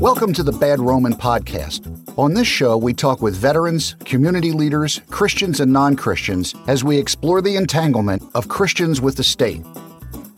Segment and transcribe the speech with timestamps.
[0.00, 1.86] Welcome to the Bad Roman Podcast.
[2.16, 6.96] On this show, we talk with veterans, community leaders, Christians, and non Christians as we
[6.96, 9.62] explore the entanglement of Christians with the state.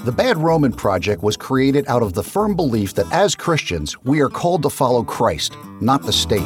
[0.00, 4.20] The Bad Roman Project was created out of the firm belief that as Christians, we
[4.20, 6.42] are called to follow Christ, not the state.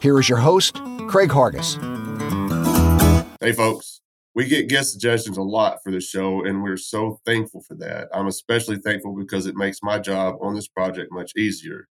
[0.00, 0.76] Here is your host,
[1.08, 1.74] Craig Hargis.
[3.40, 4.00] Hey, folks.
[4.36, 8.06] We get guest suggestions a lot for the show, and we're so thankful for that.
[8.14, 11.88] I'm especially thankful because it makes my job on this project much easier.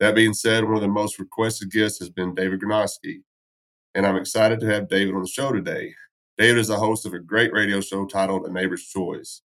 [0.00, 3.22] That being said, one of the most requested guests has been David Gornoski,
[3.94, 5.94] and I'm excited to have David on the show today.
[6.36, 9.42] David is the host of a great radio show titled A Neighbor's Choice.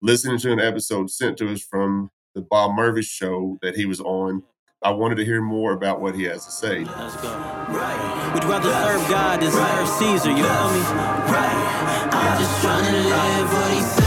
[0.00, 4.00] Listening to an episode sent to us from the Bob Murphy show that he was
[4.00, 4.42] on,
[4.82, 6.84] I wanted to hear more about what he has to say.
[6.84, 7.28] Let's go.
[7.28, 8.30] Right.
[8.34, 10.30] Would rather serve God than serve Caesar?
[10.30, 10.80] You feel me?
[11.30, 12.08] Right.
[12.12, 14.05] I'm just trying to live what he said.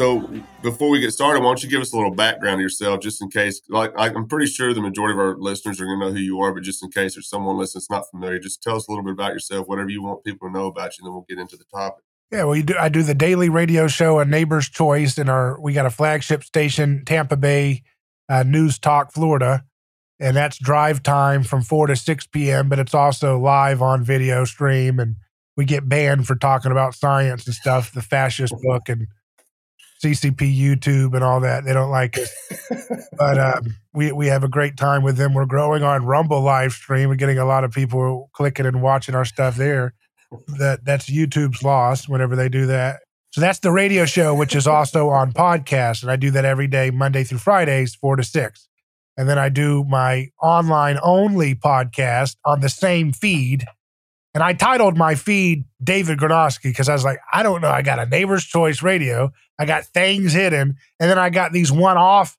[0.00, 0.26] So
[0.62, 3.20] before we get started, why don't you give us a little background of yourself, just
[3.20, 3.60] in case?
[3.68, 6.40] Like I'm pretty sure the majority of our listeners are going to know who you
[6.40, 8.90] are, but just in case there's someone listening that's not familiar, just tell us a
[8.90, 11.26] little bit about yourself, whatever you want people to know about you, and then we'll
[11.28, 12.02] get into the topic.
[12.32, 15.74] Yeah, well, do, I do the daily radio show, A Neighbor's Choice, and our we
[15.74, 17.82] got a flagship station, Tampa Bay
[18.30, 19.64] uh, News Talk, Florida,
[20.18, 22.70] and that's drive time from four to six p.m.
[22.70, 25.16] But it's also live on video stream, and
[25.58, 29.06] we get banned for talking about science and stuff, the fascist book and
[30.02, 31.64] CCP YouTube and all that.
[31.64, 32.32] They don't like us,
[33.18, 35.34] but um, we we have a great time with them.
[35.34, 37.08] We're growing on Rumble live stream.
[37.08, 39.94] We're getting a lot of people clicking and watching our stuff there
[40.58, 43.00] that that's YouTube's loss whenever they do that.
[43.32, 46.66] So that's the radio show, which is also on podcast, and I do that every
[46.66, 48.68] day, Monday through Fridays, four to six.
[49.16, 53.66] And then I do my online only podcast on the same feed.
[54.34, 57.70] And I titled my feed David Gornoski because I was like, I don't know.
[57.70, 59.32] I got a neighbor's choice radio.
[59.58, 60.76] I got things hidden.
[61.00, 62.36] And then I got these one off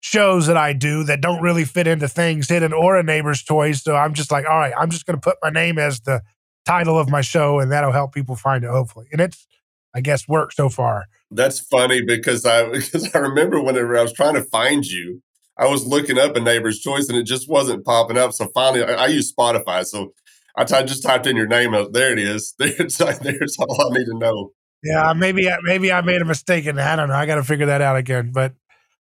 [0.00, 3.82] shows that I do that don't really fit into things hidden or a neighbor's choice.
[3.82, 6.22] So I'm just like, all right, I'm just going to put my name as the
[6.66, 9.46] title of my show and that'll help people find it hopefully and it's
[9.94, 14.12] i guess worked so far That's funny because I because I remember whenever I was
[14.12, 15.22] trying to find you,
[15.56, 18.32] I was looking up a neighbor's choice and it just wasn't popping up.
[18.32, 20.12] So finally, I, I use Spotify, so
[20.56, 21.72] I just typed in your name.
[21.92, 22.54] There it is.
[22.58, 24.52] There's there's all I need to know.
[24.82, 27.66] yeah maybe I- maybe i made a mistake and i don't know i gotta figure
[27.66, 28.54] that out again but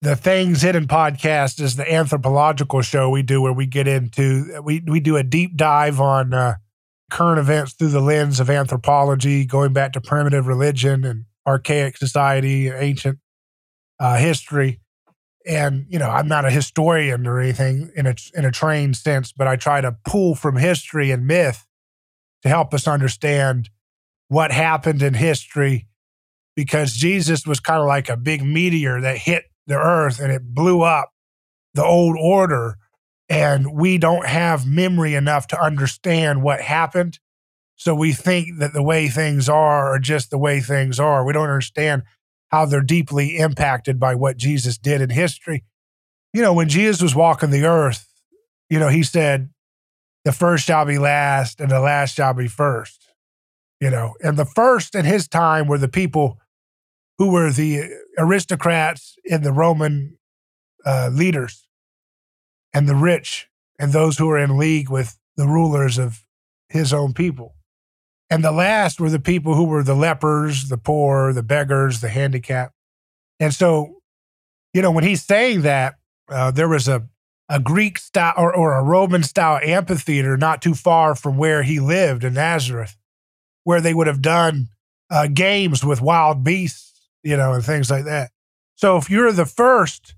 [0.03, 4.83] the things hidden podcast is the anthropological show we do where we get into we
[4.85, 6.55] we do a deep dive on uh,
[7.09, 12.69] current events through the lens of anthropology going back to primitive religion and archaic society
[12.69, 13.17] ancient
[13.99, 14.79] uh, history
[15.45, 19.31] and you know i'm not a historian or anything in a in a trained sense
[19.31, 21.67] but i try to pull from history and myth
[22.41, 23.69] to help us understand
[24.27, 25.87] what happened in history
[26.55, 30.53] because jesus was kind of like a big meteor that hit the earth and it
[30.53, 31.13] blew up
[31.73, 32.77] the old order.
[33.29, 37.19] And we don't have memory enough to understand what happened.
[37.75, 41.25] So we think that the way things are are just the way things are.
[41.25, 42.03] We don't understand
[42.53, 45.63] how they're deeply impacted by what Jesus did in history.
[46.33, 48.07] You know, when Jesus was walking the earth,
[48.69, 49.49] you know, he said,
[50.23, 53.07] the first shall be last and the last shall be first.
[53.81, 56.37] You know, and the first in his time were the people
[57.17, 60.19] who were the aristocrats and the Roman
[60.85, 61.65] uh, leaders
[62.71, 63.47] and the rich
[63.79, 66.23] and those who were in league with the rulers of
[66.69, 67.55] his own people.
[68.33, 72.09] And the last were the people who were the lepers, the poor, the beggars, the
[72.09, 72.73] handicapped.
[73.39, 74.01] And so,
[74.73, 75.97] you know, when he's saying that,
[76.29, 77.07] uh, there was a,
[77.47, 81.79] a Greek style or, or a Roman style amphitheater not too far from where he
[81.79, 82.97] lived in Nazareth,
[83.65, 84.69] where they would have done
[85.11, 88.31] uh, games with wild beasts, you know, and things like that.
[88.73, 90.15] So if you're the first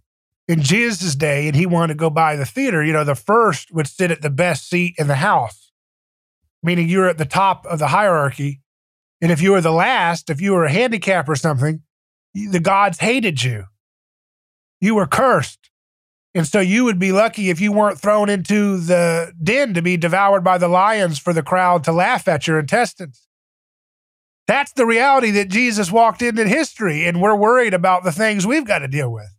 [0.48, 3.74] in Jesus' day and he wanted to go by the theater, you know, the first
[3.74, 5.65] would sit at the best seat in the house
[6.66, 8.62] meaning you're at the top of the hierarchy.
[9.22, 11.82] And if you were the last, if you were a handicap or something,
[12.34, 13.66] the gods hated you.
[14.82, 15.70] You were cursed.
[16.34, 19.96] And so you would be lucky if you weren't thrown into the den to be
[19.96, 23.26] devoured by the lions for the crowd to laugh at your intestines.
[24.48, 28.68] That's the reality that Jesus walked into history, and we're worried about the things we've
[28.68, 29.30] got to deal with.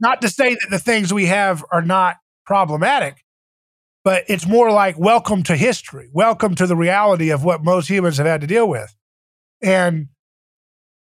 [0.00, 2.16] Not to say that the things we have are not
[2.46, 3.23] problematic,
[4.04, 8.18] but it's more like welcome to history, welcome to the reality of what most humans
[8.18, 8.94] have had to deal with.
[9.62, 10.08] And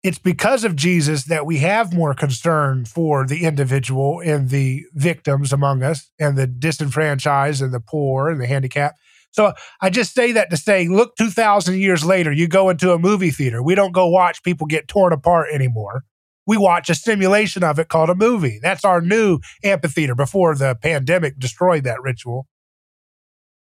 [0.03, 5.51] it's because of Jesus that we have more concern for the individual and the victims
[5.51, 9.00] among us and the disenfranchised and the poor and the handicapped.
[9.31, 13.00] So I just say that to say, look, 2,000 years later, you go into a
[13.00, 13.63] movie theater.
[13.63, 16.04] We don't go watch people get torn apart anymore.
[16.45, 18.59] We watch a simulation of it called a movie.
[18.62, 22.47] That's our new amphitheater before the pandemic destroyed that ritual.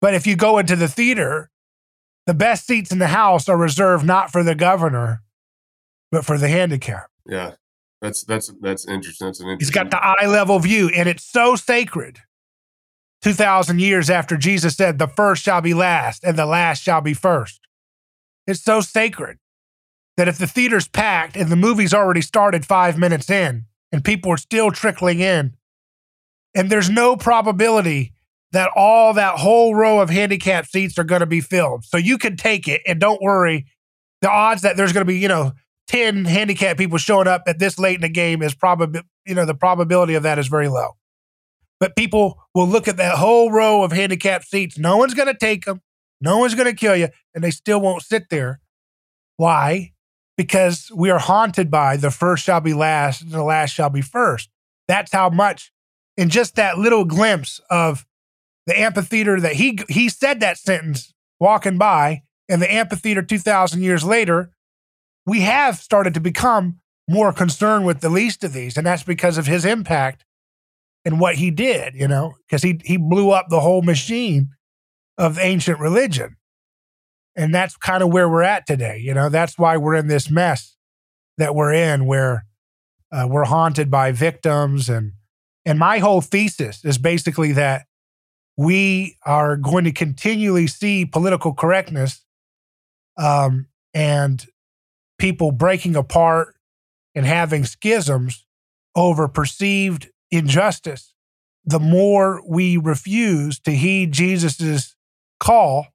[0.01, 1.51] But if you go into the theater,
[2.25, 5.21] the best seats in the house are reserved not for the governor,
[6.11, 7.07] but for the handicap.
[7.25, 7.53] Yeah.
[8.01, 9.27] That's that's that's interesting.
[9.27, 9.59] That's an interesting.
[9.59, 12.19] He's got the eye level view, and it's so sacred.
[13.21, 17.13] 2,000 years after Jesus said, The first shall be last, and the last shall be
[17.13, 17.61] first.
[18.47, 19.37] It's so sacred
[20.17, 24.31] that if the theater's packed and the movie's already started five minutes in, and people
[24.31, 25.55] are still trickling in,
[26.55, 28.13] and there's no probability
[28.51, 31.85] that all that whole row of handicap seats are going to be filled.
[31.85, 33.65] So you can take it and don't worry.
[34.21, 35.53] The odds that there's going to be, you know,
[35.87, 39.45] 10 handicap people showing up at this late in the game is probably, you know,
[39.45, 40.91] the probability of that is very low.
[41.79, 44.77] But people will look at that whole row of handicap seats.
[44.77, 45.81] No one's going to take them.
[46.19, 47.09] No one's going to kill you.
[47.33, 48.59] And they still won't sit there.
[49.37, 49.93] Why?
[50.37, 54.01] Because we are haunted by the first shall be last and the last shall be
[54.01, 54.49] first.
[54.87, 55.71] That's how much,
[56.17, 58.05] in just that little glimpse of
[58.67, 64.03] the amphitheater that he he said that sentence walking by, and the amphitheater 2,000 years
[64.03, 64.51] later
[65.25, 66.79] we have started to become
[67.09, 70.25] more concerned with the least of these, and that's because of his impact
[71.03, 74.49] and what he did, you know, because he he blew up the whole machine
[75.17, 76.37] of ancient religion.
[77.35, 78.97] And that's kind of where we're at today.
[78.97, 80.75] You know, that's why we're in this mess
[81.37, 82.45] that we're in, where
[83.11, 84.89] uh, we're haunted by victims.
[84.89, 85.13] And
[85.65, 87.85] and my whole thesis is basically that
[88.61, 92.23] we are going to continually see political correctness
[93.17, 94.45] um, and
[95.17, 96.55] people breaking apart
[97.15, 98.45] and having schisms
[98.95, 101.15] over perceived injustice,
[101.65, 104.95] the more we refuse to heed Jesus'
[105.39, 105.87] call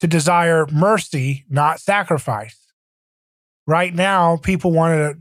[0.00, 2.66] to desire mercy, not sacrifice.
[3.66, 5.18] Right now, people want to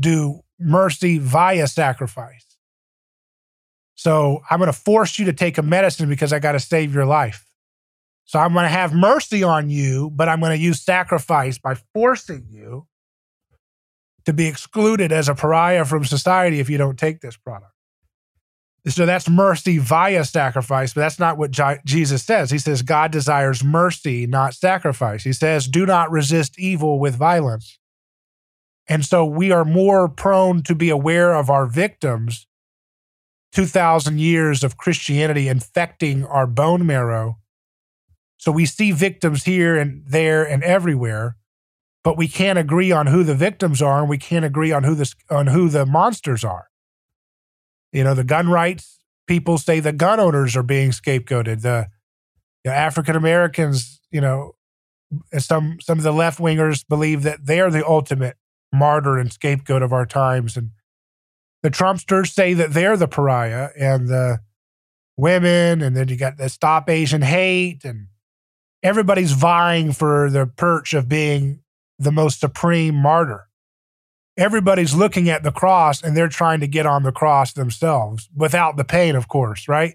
[0.00, 2.51] do mercy via sacrifice.
[4.02, 6.92] So I'm going to force you to take a medicine because I got to save
[6.92, 7.46] your life.
[8.24, 11.76] So I'm going to have mercy on you, but I'm going to use sacrifice by
[11.94, 12.88] forcing you
[14.24, 17.70] to be excluded as a pariah from society if you don't take this product.
[18.88, 22.50] So that's mercy via sacrifice, but that's not what Jesus says.
[22.50, 25.22] He says God desires mercy, not sacrifice.
[25.22, 27.78] He says, do not resist evil with violence.
[28.88, 32.48] And so we are more prone to be aware of our victims,
[33.52, 37.38] 2,000 years of Christianity infecting our bone marrow
[38.42, 41.36] so we see victims here and there and everywhere,
[42.02, 44.96] but we can't agree on who the victims are, and we can't agree on who
[44.96, 46.66] the on who the monsters are.
[47.92, 51.62] You know, the gun rights people say the gun owners are being scapegoated.
[51.62, 51.86] The,
[52.64, 54.56] the African Americans, you know,
[55.38, 58.36] some some of the left wingers believe that they are the ultimate
[58.72, 60.70] martyr and scapegoat of our times, and
[61.62, 64.40] the Trumpsters say that they're the pariah, and the
[65.16, 68.08] women, and then you got the Stop Asian Hate, and
[68.82, 71.60] everybody's vying for the perch of being
[71.98, 73.48] the most supreme martyr.
[74.36, 78.76] Everybody's looking at the cross and they're trying to get on the cross themselves without
[78.76, 79.94] the pain, of course, right?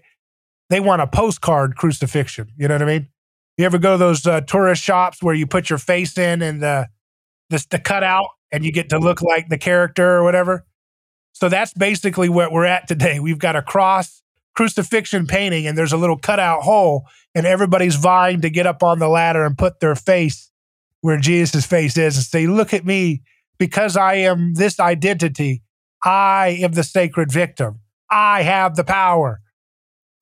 [0.70, 2.52] They want a postcard crucifixion.
[2.56, 3.08] You know what I mean?
[3.56, 6.62] You ever go to those uh, tourist shops where you put your face in and
[6.62, 6.88] the,
[7.50, 10.64] the the cutout and you get to look like the character or whatever?
[11.38, 13.20] So that's basically what we're at today.
[13.20, 14.22] We've got a cross
[14.54, 18.98] crucifixion painting and there's a little cutout hole and everybody's vying to get up on
[18.98, 20.50] the ladder and put their face
[21.00, 23.22] where Jesus' face is and say, Look at me,
[23.58, 25.62] because I am this identity.
[26.04, 27.80] I am the sacred victim.
[28.10, 29.40] I have the power.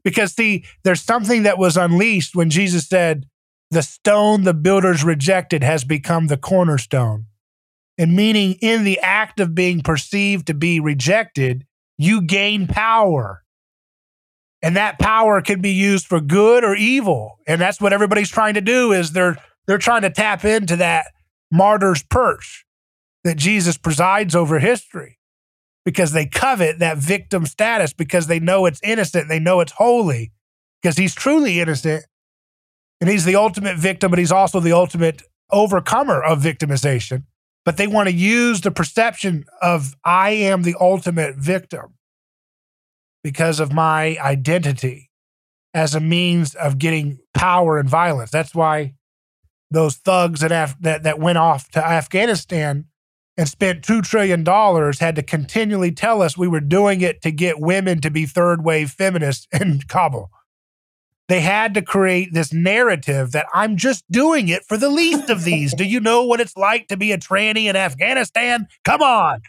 [0.04, 3.26] Because, see, there's something that was unleashed when Jesus said,
[3.70, 7.25] The stone the builders rejected has become the cornerstone.
[7.99, 11.65] And meaning, in the act of being perceived to be rejected,
[11.97, 13.43] you gain power.
[14.62, 17.38] And that power can be used for good or evil.
[17.47, 19.37] And that's what everybody's trying to do is they're
[19.67, 21.07] they're trying to tap into that
[21.50, 22.65] martyr's perch
[23.25, 25.19] that Jesus presides over history
[25.85, 30.33] because they covet that victim status because they know it's innocent, they know it's holy
[30.81, 32.05] because he's truly innocent.
[33.00, 37.25] And he's the ultimate victim, but he's also the ultimate overcomer of victimization.
[37.66, 41.96] But they want to use the perception of I am the ultimate victim
[43.25, 45.11] because of my identity
[45.75, 48.30] as a means of getting power and violence.
[48.30, 48.94] That's why
[49.70, 52.85] those thugs that, Af- that, that went off to Afghanistan
[53.37, 57.61] and spent $2 trillion had to continually tell us we were doing it to get
[57.61, 60.30] women to be third wave feminists in Kabul.
[61.28, 65.45] They had to create this narrative that I'm just doing it for the least of
[65.45, 65.75] these.
[65.75, 68.68] Do you know what it's like to be a tranny in Afghanistan?
[68.85, 69.40] Come on.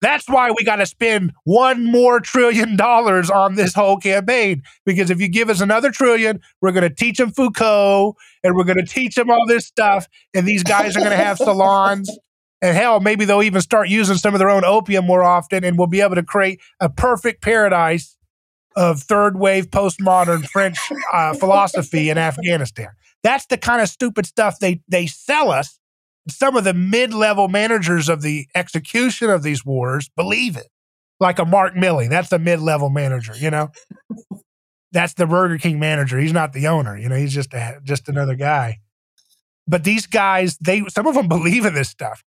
[0.00, 4.62] That's why we got to spend one more trillion dollars on this whole campaign.
[4.86, 8.64] Because if you give us another trillion, we're going to teach them Foucault and we're
[8.64, 10.08] going to teach them all this stuff.
[10.32, 12.10] And these guys are going to have salons.
[12.62, 15.78] And hell, maybe they'll even start using some of their own opium more often and
[15.78, 18.16] we'll be able to create a perfect paradise
[18.76, 20.78] of third wave postmodern French
[21.12, 22.88] uh, philosophy in Afghanistan.
[23.22, 25.78] That's the kind of stupid stuff they, they sell us
[26.28, 30.68] some of the mid-level managers of the execution of these wars believe it.
[31.18, 33.70] Like a Mark Milley, that's the mid-level manager, you know.
[34.92, 36.18] that's the Burger King manager.
[36.18, 37.16] He's not the owner, you know.
[37.16, 38.78] He's just a, just another guy.
[39.66, 42.24] But these guys, they some of them believe in this stuff,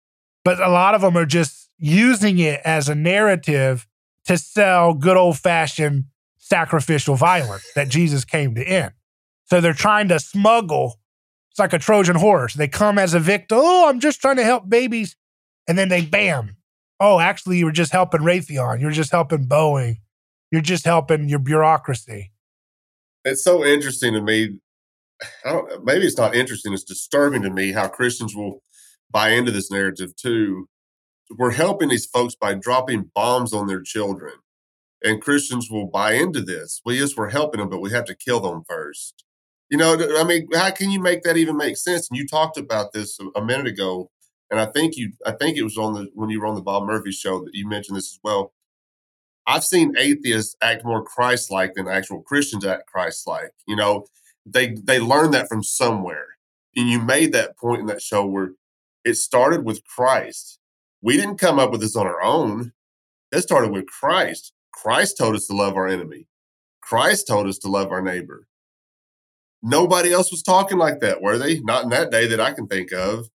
[0.44, 3.86] but a lot of them are just using it as a narrative
[4.26, 6.04] to sell good old-fashioned
[6.50, 8.92] sacrificial violence that Jesus came to end.
[9.46, 11.00] So they're trying to smuggle
[11.50, 12.54] it's like a Trojan horse.
[12.54, 13.58] They come as a victim.
[13.60, 15.16] Oh, I'm just trying to help babies.
[15.66, 16.56] And then they bam.
[17.00, 18.80] Oh, actually, you were just helping Raytheon.
[18.80, 19.96] You're just helping Boeing.
[20.52, 22.32] You're just helping your bureaucracy.
[23.24, 24.58] It's so interesting to me.
[25.82, 26.72] maybe it's not interesting.
[26.72, 28.62] It's disturbing to me how Christians will
[29.10, 30.68] buy into this narrative too.
[31.36, 34.34] We're helping these folks by dropping bombs on their children.
[35.02, 36.80] And Christians will buy into this.
[36.84, 39.24] Well, yes, we're helping them, but we have to kill them first.
[39.70, 42.08] You know, I mean, how can you make that even make sense?
[42.10, 44.10] And you talked about this a minute ago,
[44.50, 46.60] and I think you, I think it was on the when you were on the
[46.60, 48.52] Bob Murphy show that you mentioned this as well.
[49.46, 53.52] I've seen atheists act more Christ-like than actual Christians act Christ-like.
[53.66, 54.06] You know,
[54.44, 56.26] they they learned that from somewhere,
[56.76, 58.50] and you made that point in that show where
[59.04, 60.58] it started with Christ.
[61.00, 62.72] We didn't come up with this on our own.
[63.32, 64.52] It started with Christ.
[64.82, 66.26] Christ told us to love our enemy.
[66.80, 68.46] Christ told us to love our neighbor.
[69.62, 71.60] Nobody else was talking like that, were they?
[71.60, 73.28] Not in that day that I can think of.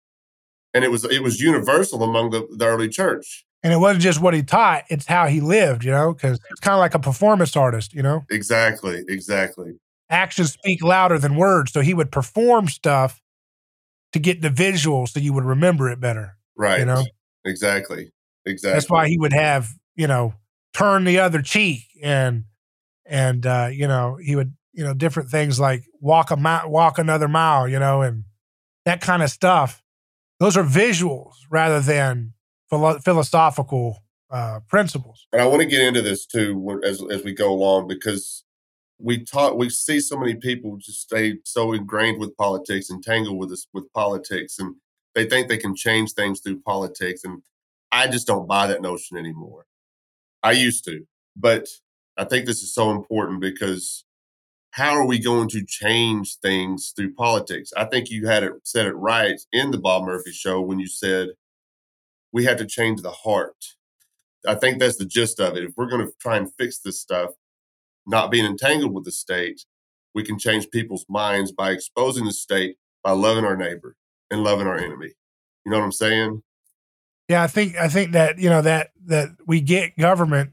[0.73, 3.45] And it was it was universal among the, the early church.
[3.61, 5.83] And it wasn't just what he taught; it's how he lived.
[5.83, 7.93] You know, because it's kind of like a performance artist.
[7.93, 9.73] You know, exactly, exactly.
[10.09, 13.21] Actions speak louder than words, so he would perform stuff
[14.13, 16.37] to get the visual, so you would remember it better.
[16.57, 16.79] Right.
[16.79, 17.03] You know,
[17.45, 18.11] exactly,
[18.45, 18.73] exactly.
[18.73, 20.33] That's why he would have you know
[20.73, 22.45] turn the other cheek and
[23.05, 26.97] and uh, you know he would you know, different things like walk a mile, walk
[26.97, 28.23] another mile, you know, and
[28.85, 29.81] that kind of stuff.
[30.39, 32.33] Those are visuals rather than
[32.69, 35.27] philo- philosophical uh, principles.
[35.31, 38.43] And I want to get into this too as as we go along because
[38.97, 43.49] we taught we see so many people just stay so ingrained with politics, entangled with
[43.49, 44.75] this with politics, and
[45.13, 47.23] they think they can change things through politics.
[47.23, 47.43] And
[47.91, 49.67] I just don't buy that notion anymore.
[50.43, 51.67] I used to, but
[52.17, 54.03] I think this is so important because
[54.71, 57.71] how are we going to change things through politics?
[57.77, 60.87] I think you had it said it right in the Bob Murphy show when you
[60.87, 61.29] said
[62.31, 63.55] we had to change the heart.
[64.47, 65.63] I think that's the gist of it.
[65.63, 67.31] If we're going to try and fix this stuff,
[68.05, 69.63] not being entangled with the state,
[70.13, 73.95] we can change people's minds by exposing the state by loving our neighbor
[74.31, 75.11] and loving our enemy.
[75.65, 76.43] You know what I'm saying?
[77.29, 80.51] Yeah, I think I think that you know that that we get government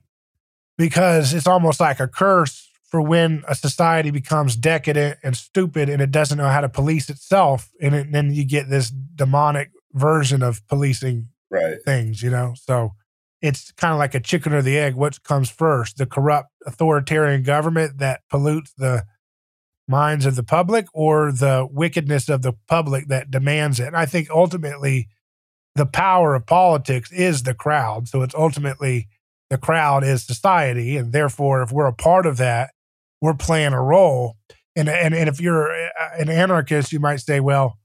[0.79, 6.03] because it's almost like a curse for when a society becomes decadent and stupid and
[6.03, 10.43] it doesn't know how to police itself and it, then you get this demonic version
[10.43, 11.77] of policing right.
[11.85, 12.91] things you know so
[13.41, 17.43] it's kind of like a chicken or the egg what comes first the corrupt authoritarian
[17.43, 19.05] government that pollutes the
[19.87, 24.07] minds of the public or the wickedness of the public that demands it and i
[24.07, 25.09] think ultimately
[25.75, 29.09] the power of politics is the crowd so it's ultimately
[29.51, 32.71] the crowd is society and therefore if we're a part of that
[33.21, 34.37] we're playing a role.
[34.77, 37.79] And, and, and if you're uh, an anarchist, you might say, well,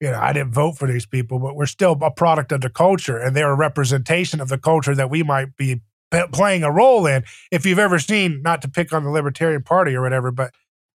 [0.00, 2.68] you know, I didn't vote for these people, but we're still a product of the
[2.68, 5.80] culture and they're a representation of the culture that we might be
[6.32, 7.24] playing a role in.
[7.50, 10.52] If you've ever seen, not to pick on the Libertarian Party or whatever, but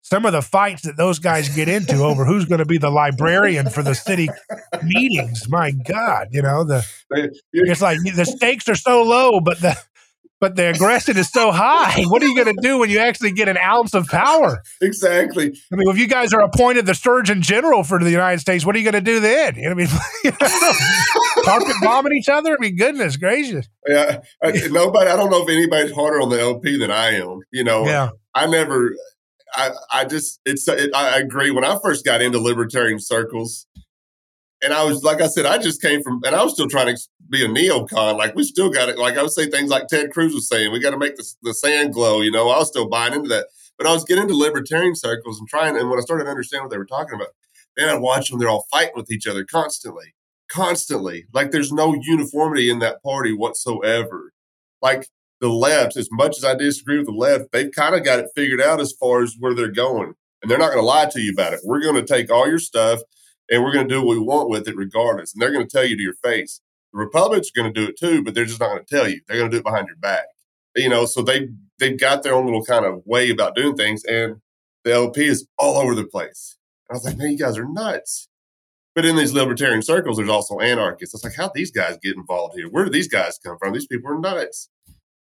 [0.08, 2.90] some of the fights that those guys get into over who's going to be the
[2.90, 4.28] librarian for the city
[4.82, 6.86] meetings, my God, you know, the
[7.52, 9.76] it's like the stakes are so low, but the
[10.40, 12.04] but the aggression is so high.
[12.04, 14.62] What are you going to do when you actually get an ounce of power?
[14.80, 15.46] Exactly.
[15.72, 18.76] I mean, if you guys are appointed the Surgeon General for the United States, what
[18.76, 19.56] are you going to do then?
[19.56, 19.88] You know, I mean,
[21.44, 22.54] carpet bombing each other.
[22.54, 23.68] I mean, goodness gracious.
[23.86, 25.10] Yeah, I, nobody.
[25.10, 27.40] I don't know if anybody's harder on the LP than I am.
[27.50, 28.10] You know, yeah.
[28.34, 28.94] I never.
[29.55, 31.50] I, I just it's it, I agree.
[31.50, 33.67] When I first got into libertarian circles,
[34.62, 36.95] and I was like I said, I just came from, and I was still trying
[36.95, 38.17] to be a neocon.
[38.17, 38.99] Like we still got it.
[38.99, 41.26] Like I would say things like Ted Cruz was saying, we got to make the,
[41.43, 42.21] the sand glow.
[42.21, 43.47] You know, I was still buying into that.
[43.78, 46.64] But I was getting into libertarian circles and trying, and when I started to understand
[46.64, 47.28] what they were talking about,
[47.76, 50.14] then I watched watch them, they're all fighting with each other constantly,
[50.49, 51.26] constantly.
[51.33, 54.33] Like there's no uniformity in that party whatsoever.
[54.83, 55.09] Like
[55.40, 58.30] the left, as much as I disagree with the left, they've kind of got it
[58.35, 60.14] figured out as far as where they're going.
[60.42, 61.61] And they're not going to lie to you about it.
[61.64, 63.00] We're going to take all your stuff
[63.50, 65.35] and we're going to do what we want with it regardless.
[65.35, 66.61] And they're going to tell you to your face.
[66.92, 69.09] The Republicans are going to do it too, but they're just not going to tell
[69.09, 69.21] you.
[69.26, 70.25] They're going to do it behind your back.
[70.76, 74.04] You know, so they they've got their own little kind of way about doing things,
[74.04, 74.37] and
[74.85, 76.57] the LP is all over the place.
[76.88, 78.28] And I was like, man, you guys are nuts.
[78.95, 81.14] But in these libertarian circles, there's also anarchists.
[81.14, 82.68] I was like, how these guys get involved here?
[82.68, 83.73] Where do these guys come from?
[83.73, 84.68] These people are nuts.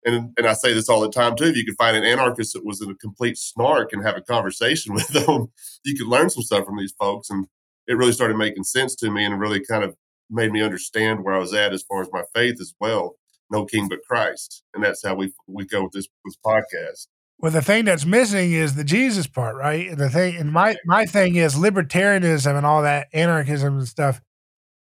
[0.06, 1.44] And and I say this all the time too.
[1.44, 4.22] If you could find an anarchist that was in a complete snark and have a
[4.22, 5.48] conversation with them,
[5.84, 7.28] you could learn some stuff from these folks.
[7.28, 7.46] And
[7.86, 9.96] it really started making sense to me and really kind of
[10.30, 13.16] made me understand where I was at as far as my faith as well.
[13.50, 17.08] No king but Christ, and that's how we we go with this this podcast.
[17.38, 19.96] Well, the thing that's missing is the Jesus part, right?
[19.96, 24.20] The thing, and my my thing is libertarianism and all that anarchism and stuff.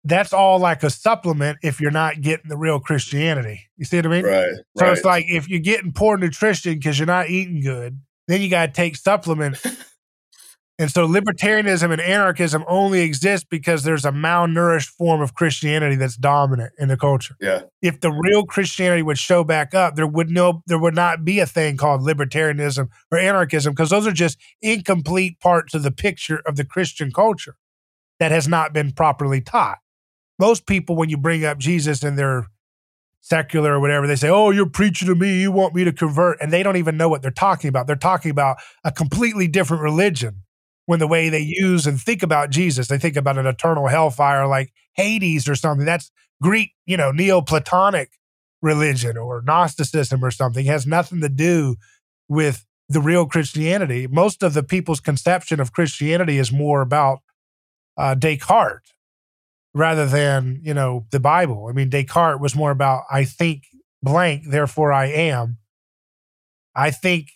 [0.03, 3.69] That's all like a supplement if you're not getting the real Christianity.
[3.77, 4.25] You see what I mean?
[4.25, 4.49] Right.
[4.77, 4.97] So right.
[4.97, 8.67] it's like if you're getting poor nutrition because you're not eating good, then you got
[8.67, 9.63] to take supplement
[10.79, 16.17] And so libertarianism and anarchism only exist because there's a malnourished form of Christianity that's
[16.17, 17.35] dominant in the culture.
[17.39, 17.61] Yeah.
[17.83, 21.39] If the real Christianity would show back up, there would no there would not be
[21.39, 26.41] a thing called libertarianism or anarchism because those are just incomplete parts of the picture
[26.47, 27.55] of the Christian culture
[28.19, 29.77] that has not been properly taught.
[30.43, 32.47] Most people when you bring up Jesus and they're
[33.21, 36.37] secular or whatever, they say, "Oh, you're preaching to me, you want me to convert."
[36.41, 37.87] And they don't even know what they're talking about.
[37.87, 40.41] They're talking about a completely different religion
[40.85, 44.45] when the way they use and think about Jesus, they think about an eternal hellfire
[44.45, 45.85] like Hades or something.
[45.85, 48.09] That's Greek, you know, Neoplatonic
[48.61, 50.65] religion or Gnosticism or something.
[50.65, 51.77] It has nothing to do
[52.27, 54.07] with the real Christianity.
[54.07, 57.19] Most of the people's conception of Christianity is more about
[57.95, 58.92] uh, Descartes
[59.73, 61.67] rather than, you know, the Bible.
[61.69, 63.63] I mean, Descartes was more about, I think
[64.01, 65.57] blank, therefore I am.
[66.75, 67.31] I think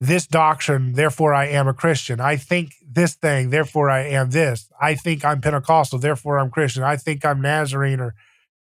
[0.00, 2.20] this doctrine, therefore I am a Christian.
[2.20, 4.70] I think this thing, therefore I am this.
[4.80, 6.82] I think I'm Pentecostal, therefore I'm Christian.
[6.82, 8.14] I think I'm Nazarene or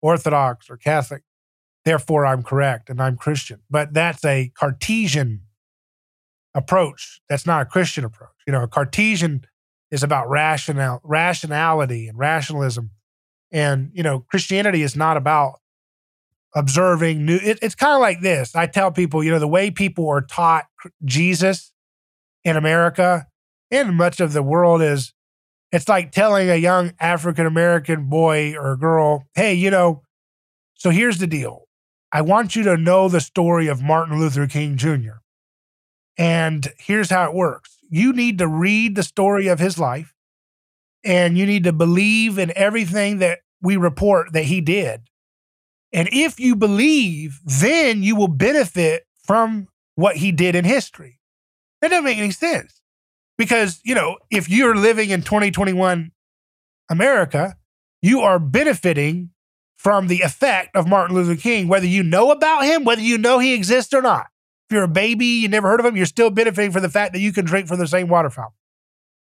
[0.02, 1.22] Orthodox or Catholic,
[1.86, 3.62] therefore I'm correct and I'm Christian.
[3.70, 5.42] But that's a Cartesian
[6.56, 7.22] approach.
[7.30, 8.30] That's not a Christian approach.
[8.48, 9.46] You know, a Cartesian
[9.92, 12.92] is about rational rationality and rationalism.
[13.52, 15.60] And, you know, Christianity is not about
[16.56, 17.36] observing new.
[17.36, 18.56] It, it's kind of like this.
[18.56, 20.66] I tell people, you know, the way people are taught
[21.04, 21.74] Jesus
[22.44, 23.28] in America
[23.70, 25.14] and much of the world is
[25.72, 30.04] it's like telling a young African American boy or girl, hey, you know,
[30.76, 31.68] so here's the deal.
[32.12, 35.20] I want you to know the story of Martin Luther King Jr.
[36.18, 40.16] And here's how it works you need to read the story of his life
[41.04, 45.02] and you need to believe in everything that we report that he did
[45.94, 51.20] and if you believe, then you will benefit from what he did in history.
[51.82, 52.82] That doesn't make any sense.
[53.38, 56.12] Because, you know, if you're living in 2021
[56.90, 57.56] America,
[58.02, 59.32] you are benefiting
[59.78, 63.40] from the effect of Martin Luther King, whether you know about him, whether you know
[63.40, 64.28] he exists or not.
[64.72, 67.20] You're a baby, you never heard of him, you're still benefiting from the fact that
[67.20, 68.54] you can drink from the same water fountain.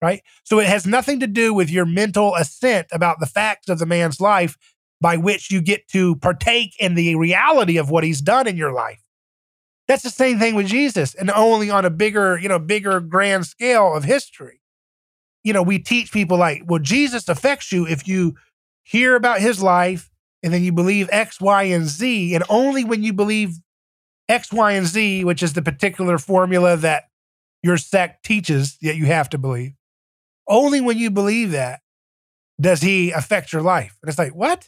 [0.02, 0.22] Right?
[0.44, 3.86] So it has nothing to do with your mental assent about the facts of the
[3.86, 4.58] man's life
[5.02, 8.72] by which you get to partake in the reality of what he's done in your
[8.72, 9.02] life.
[9.88, 13.48] That's the same thing with Jesus, and only on a bigger, you know, bigger grand
[13.48, 14.62] scale of history.
[15.44, 18.36] You know, we teach people like, well, Jesus affects you if you
[18.84, 20.12] hear about his life
[20.44, 22.36] and then you believe X, Y, and Z.
[22.36, 23.56] And only when you believe
[24.30, 27.06] X, Y, and Z, which is the particular formula that
[27.64, 29.74] your sect teaches that you have to believe,
[30.48, 31.82] only when you believe that
[32.62, 33.98] does he affect your life.
[34.02, 34.68] And it's like, what?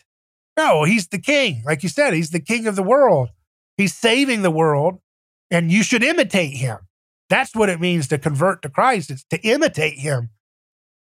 [0.57, 1.61] No, he's the king.
[1.65, 3.29] Like you said, he's the king of the world.
[3.77, 4.99] He's saving the world,
[5.49, 6.79] and you should imitate him.
[7.29, 9.09] That's what it means to convert to Christ.
[9.09, 10.31] It's to imitate him.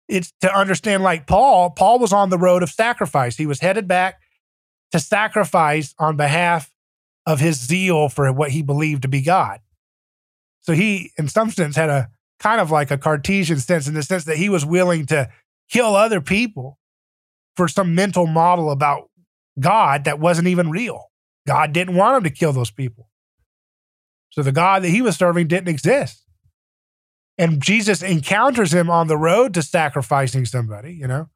[0.08, 3.38] It's to understand, like Paul, Paul was on the road of sacrifice.
[3.38, 4.20] He was headed back
[4.92, 6.72] to sacrifice on behalf
[7.32, 9.60] of his zeal for what he believed to be God.
[10.62, 14.04] So he, in some sense, had a kind of like a Cartesian sense in the
[14.04, 15.30] sense that he was willing to
[15.70, 16.78] kill other people
[17.56, 19.10] for some mental model about
[19.60, 21.06] God that wasn't even real.
[21.48, 23.10] God didn't want him to kill those people.
[24.32, 26.26] So the God that he was serving didn't exist.
[27.38, 31.30] And Jesus encounters him on the road to sacrificing somebody, you know.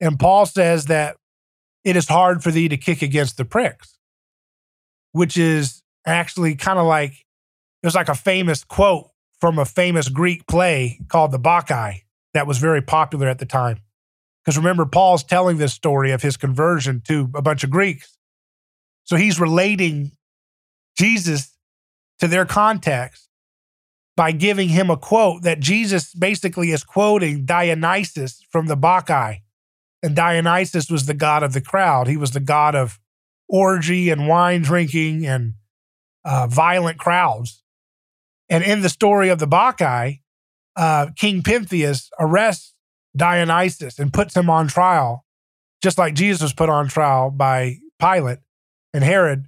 [0.00, 1.16] And Paul says that
[1.84, 3.98] it is hard for thee to kick against the pricks,
[5.14, 10.08] which is actually kind of like, it was like a famous quote from a famous
[10.08, 13.78] Greek play called the Bacchae that was very popular at the time.
[14.44, 18.18] Because remember, Paul's telling this story of his conversion to a bunch of Greeks.
[19.04, 20.10] So he's relating
[20.98, 21.56] Jesus
[22.18, 23.28] to their context
[24.16, 29.42] by giving him a quote that Jesus basically is quoting Dionysus from the Bacchae.
[30.02, 32.08] And Dionysus was the god of the crowd.
[32.08, 32.98] He was the god of
[33.54, 35.54] orgy and wine drinking and
[36.24, 37.62] uh, violent crowds.
[38.48, 40.22] And in the story of the Bacchae,
[40.74, 42.74] uh, King Pentheus arrests
[43.16, 45.24] Dionysus and puts him on trial,
[45.80, 48.40] just like Jesus was put on trial by Pilate
[48.92, 49.46] and Herod.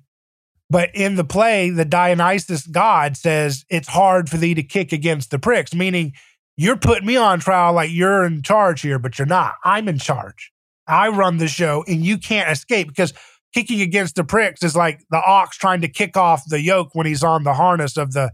[0.70, 5.32] But in the play, the Dionysus god says, It's hard for thee to kick against
[5.32, 6.12] the pricks, meaning
[6.56, 9.56] you're putting me on trial like you're in charge here, but you're not.
[9.64, 10.52] I'm in charge.
[10.86, 13.12] I run the show and you can't escape because
[13.56, 17.06] kicking against the pricks is like the ox trying to kick off the yoke when
[17.06, 18.30] he's on the harness of the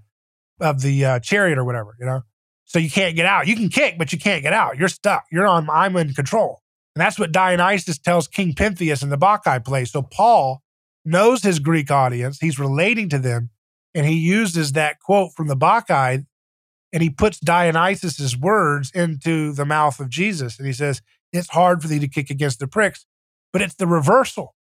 [0.61, 2.23] of the uh, chariot or whatever, you know.
[2.65, 3.47] So you can't get out.
[3.47, 4.79] You can kick, but you can't get out.
[4.79, 5.25] You're stuck.
[5.31, 5.71] You're on.
[5.71, 6.61] I'm in control,
[6.97, 9.85] and that's what Dionysus tells King Pentheus in the Bacchae play.
[9.85, 10.61] So Paul
[11.05, 12.41] knows his Greek audience.
[12.41, 13.51] He's relating to them,
[13.95, 16.27] and he uses that quote from the Bacchae,
[16.93, 21.01] and he puts Dionysus's words into the mouth of Jesus, and he says,
[21.33, 23.07] "It's hard for thee to kick against the pricks,
[23.53, 24.57] but it's the reversal."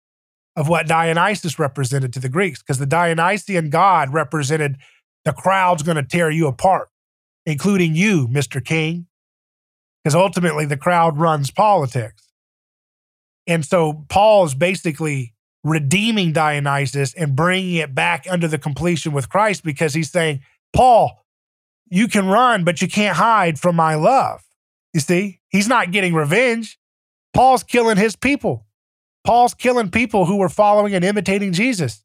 [0.55, 4.77] Of what Dionysus represented to the Greeks, because the Dionysian god represented
[5.23, 6.89] the crowd's going to tear you apart,
[7.45, 8.63] including you, Mr.
[8.63, 9.07] King,
[10.03, 12.27] because ultimately the crowd runs politics.
[13.47, 15.33] And so Paul is basically
[15.63, 20.41] redeeming Dionysus and bringing it back under the completion with Christ because he's saying,
[20.73, 21.23] Paul,
[21.89, 24.41] you can run, but you can't hide from my love.
[24.93, 26.77] You see, he's not getting revenge.
[27.33, 28.65] Paul's killing his people.
[29.29, 32.03] Paul's killing people who were following and imitating Jesus.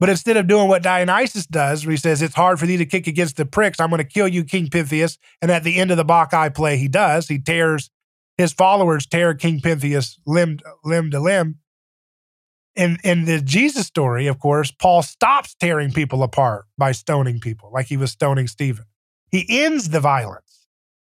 [0.00, 2.84] But instead of doing what Dionysus does, where he says, It's hard for thee to
[2.84, 5.18] kick against the pricks, I'm going to kill you, King Pentheus.
[5.40, 7.28] And at the end of the Bacchae play, he does.
[7.28, 7.90] He tears,
[8.36, 11.60] his followers tear King Pentheus limb, limb to limb.
[12.74, 17.70] In, in the Jesus story, of course, Paul stops tearing people apart by stoning people,
[17.72, 18.86] like he was stoning Stephen.
[19.30, 20.66] He ends the violence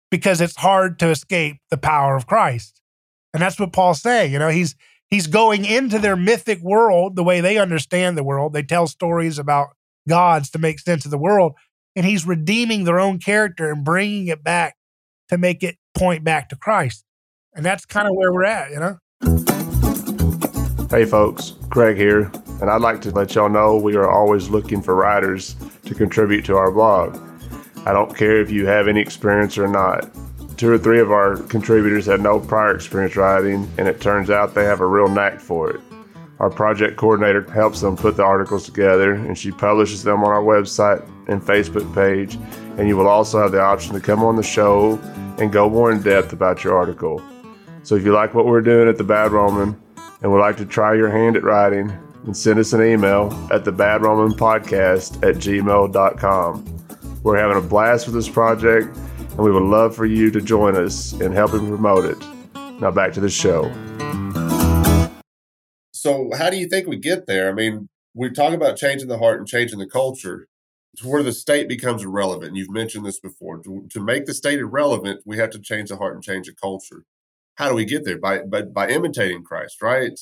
[0.09, 2.81] because it's hard to escape the power of Christ.
[3.33, 4.31] And that's what Paul's saying.
[4.31, 4.75] You know, he's
[5.11, 8.53] He's going into their mythic world the way they understand the world.
[8.53, 9.75] They tell stories about
[10.07, 11.53] gods to make sense of the world.
[11.97, 14.77] And he's redeeming their own character and bringing it back
[15.27, 17.03] to make it point back to Christ.
[17.53, 18.97] And that's kind of where we're at, you know?
[20.89, 22.31] Hey, folks, Craig here.
[22.61, 26.45] And I'd like to let y'all know we are always looking for writers to contribute
[26.45, 27.19] to our blog.
[27.85, 30.09] I don't care if you have any experience or not
[30.61, 34.53] two or three of our contributors had no prior experience writing, and it turns out
[34.53, 35.81] they have a real knack for it.
[36.39, 40.43] Our project coordinator helps them put the articles together, and she publishes them on our
[40.43, 42.37] website and Facebook page.
[42.77, 44.99] And you will also have the option to come on the show
[45.39, 47.23] and go more in depth about your article.
[47.81, 49.75] So if you like what we're doing at The Bad Roman
[50.21, 51.87] and would like to try your hand at writing,
[52.23, 56.77] then send us an email at the Bad Roman Podcast at gmail.com.
[57.23, 58.95] We're having a blast with this project
[59.41, 62.17] and we would love for you to join us in helping promote it.
[62.79, 63.71] Now back to the show.
[65.91, 67.49] So, how do you think we get there?
[67.49, 70.47] I mean, we talk about changing the heart and changing the culture
[70.97, 72.55] to where the state becomes irrelevant.
[72.55, 73.59] You've mentioned this before.
[73.63, 76.53] To, to make the state irrelevant, we have to change the heart and change the
[76.53, 77.05] culture.
[77.55, 78.19] How do we get there?
[78.19, 80.19] By by, by imitating Christ, right?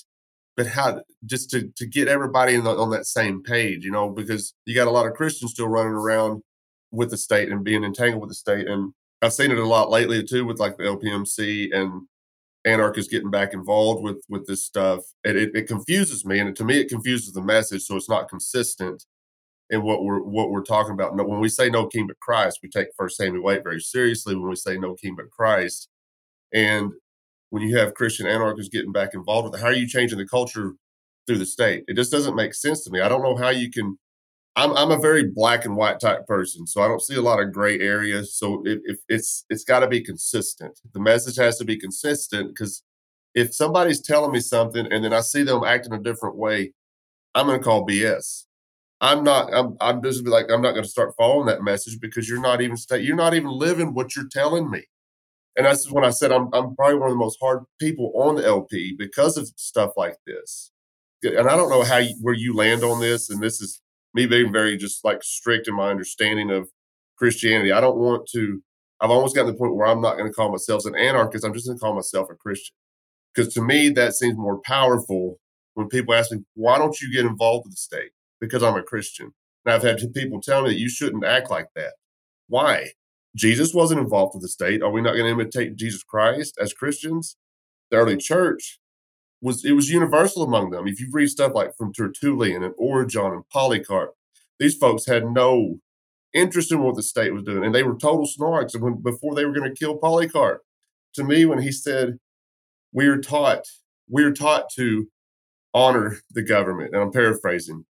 [0.56, 4.54] But how just to, to get everybody the, on that same page, you know, because
[4.66, 6.44] you got a lot of Christians still running around
[6.92, 8.68] with the state and being entangled with the state.
[8.68, 12.04] And I've seen it a lot lately too with like the LPMC and
[12.66, 15.02] anarchists getting back involved with with this stuff.
[15.24, 17.84] It, it confuses me, and to me, it confuses the message.
[17.84, 19.06] So it's not consistent
[19.70, 21.16] in what we're what we're talking about.
[21.16, 24.36] When we say no king but Christ, we take First Samuel eight very seriously.
[24.36, 25.90] When we say no king but Christ,
[26.54, 26.92] and
[27.50, 30.28] when you have Christian anarchists getting back involved with it, how are you changing the
[30.28, 30.74] culture
[31.28, 31.84] through the state?
[31.88, 33.02] It just doesn't make sense to me.
[33.02, 33.98] I don't know how you can
[34.56, 37.40] I'm I'm a very black and white type person, so I don't see a lot
[37.40, 38.36] of gray areas.
[38.38, 40.80] So if, if it's it's got to be consistent.
[40.94, 42.84] The message has to be consistent because
[43.36, 46.74] if somebody's telling me something and then I see them acting a different way,
[47.36, 48.46] I'm going to call BS.
[49.02, 49.54] I'm not.
[49.54, 49.78] I'm.
[49.80, 52.62] I'm just be like I'm not going to start following that message because you're not
[52.62, 54.84] even sta- you're not even living what you're telling me.
[55.56, 56.50] And that's when I said I'm.
[56.54, 60.18] I'm probably one of the most hard people on the LP because of stuff like
[60.28, 60.72] this.
[61.24, 63.30] And I don't know how you, where you land on this.
[63.30, 63.82] And this is
[64.14, 66.70] me being very just like strict in my understanding of
[67.18, 67.72] Christianity.
[67.72, 68.62] I don't want to.
[69.02, 71.46] I've almost gotten to the point where I'm not going to call myself an anarchist.
[71.46, 72.76] I'm just going to call myself a Christian
[73.34, 75.40] because to me that seems more powerful.
[75.76, 78.84] When people ask me, "Why don't you get involved with the state?" Because I'm a
[78.84, 79.32] Christian,
[79.66, 81.94] and I've had people tell me that you shouldn't act like that.
[82.48, 82.92] Why?
[83.36, 84.82] Jesus wasn't involved with the state.
[84.82, 87.38] Are we not going to imitate Jesus Christ as Christians?
[87.92, 88.79] The early church
[89.42, 90.88] was it was universal among them.
[90.88, 94.14] If you read stuff like from Tertullian and Origen and Polycarp,
[94.60, 95.80] these folks had no
[96.34, 98.74] interest in what the state was doing, and they were total snarks.
[98.74, 100.62] And when before they were going to kill Polycarp,
[101.16, 102.20] to me, when he said,
[102.92, 103.66] "We are taught,
[104.10, 105.08] we are taught to
[105.74, 107.86] honor the government," and I'm paraphrasing,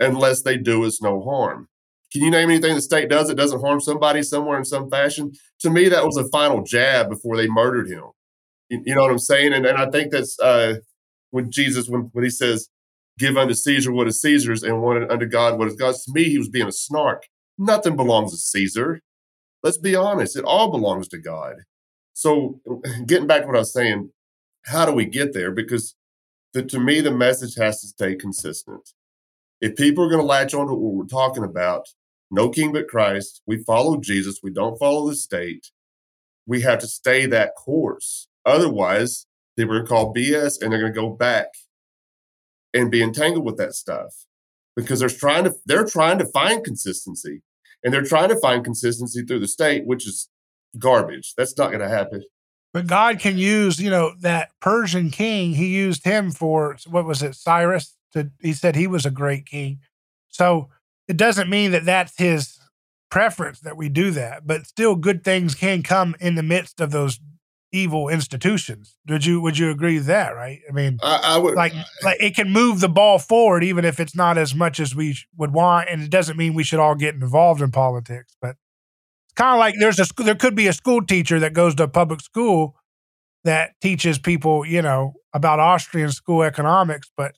[0.00, 1.68] unless they do us no harm.
[2.12, 5.32] Can you name anything the state does that doesn't harm somebody somewhere in some fashion?
[5.60, 8.04] To me, that was a final jab before they murdered him.
[8.70, 9.52] You, you know what I'm saying?
[9.52, 10.76] And, and I think that's uh,
[11.30, 12.68] when Jesus, when, when he says,
[13.18, 16.24] give unto Caesar what is Caesar's and one unto God what is God's, to me,
[16.24, 17.24] he was being a snark.
[17.58, 19.00] Nothing belongs to Caesar.
[19.62, 21.56] Let's be honest, it all belongs to God.
[22.12, 22.60] So,
[23.06, 24.10] getting back to what I was saying,
[24.66, 25.50] how do we get there?
[25.50, 25.94] Because
[26.52, 28.90] the, to me, the message has to stay consistent.
[29.60, 31.88] If people are going to latch on to what we're talking about,
[32.30, 35.70] no king but Christ, we follow Jesus, we don't follow the state,
[36.46, 38.28] we have to stay that course.
[38.44, 39.26] Otherwise,
[39.58, 41.48] they were called BS and they're going to go back
[42.72, 44.14] and be entangled with that stuff
[44.76, 47.42] because they're trying to they're trying to find consistency
[47.82, 50.28] and they're trying to find consistency through the state, which is
[50.78, 51.34] garbage.
[51.36, 52.22] That's not going to happen.
[52.72, 55.54] But God can use, you know, that Persian king.
[55.54, 57.96] He used him for what was it, Cyrus?
[58.12, 59.80] To he said he was a great king.
[60.28, 60.68] So
[61.08, 62.60] it doesn't mean that that's his
[63.10, 66.92] preference that we do that, but still, good things can come in the midst of
[66.92, 67.18] those
[67.72, 68.96] evil institutions.
[69.08, 70.34] Would you would you agree with that?
[70.34, 70.60] Right?
[70.68, 74.00] I mean, I, I would like like it can move the ball forward, even if
[74.00, 76.94] it's not as much as we would want, and it doesn't mean we should all
[76.94, 78.36] get involved in politics.
[78.40, 78.56] But
[79.26, 81.84] it's kind of like there's a there could be a school teacher that goes to
[81.84, 82.76] a public school
[83.44, 87.34] that teaches people, you know, about Austrian school economics, but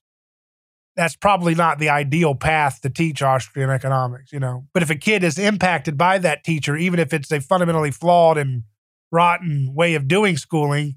[0.96, 4.66] that's probably not the ideal path to teach Austrian economics, you know.
[4.72, 8.38] But if a kid is impacted by that teacher, even if it's a fundamentally flawed
[8.38, 8.64] and
[9.12, 10.96] rotten way of doing schooling,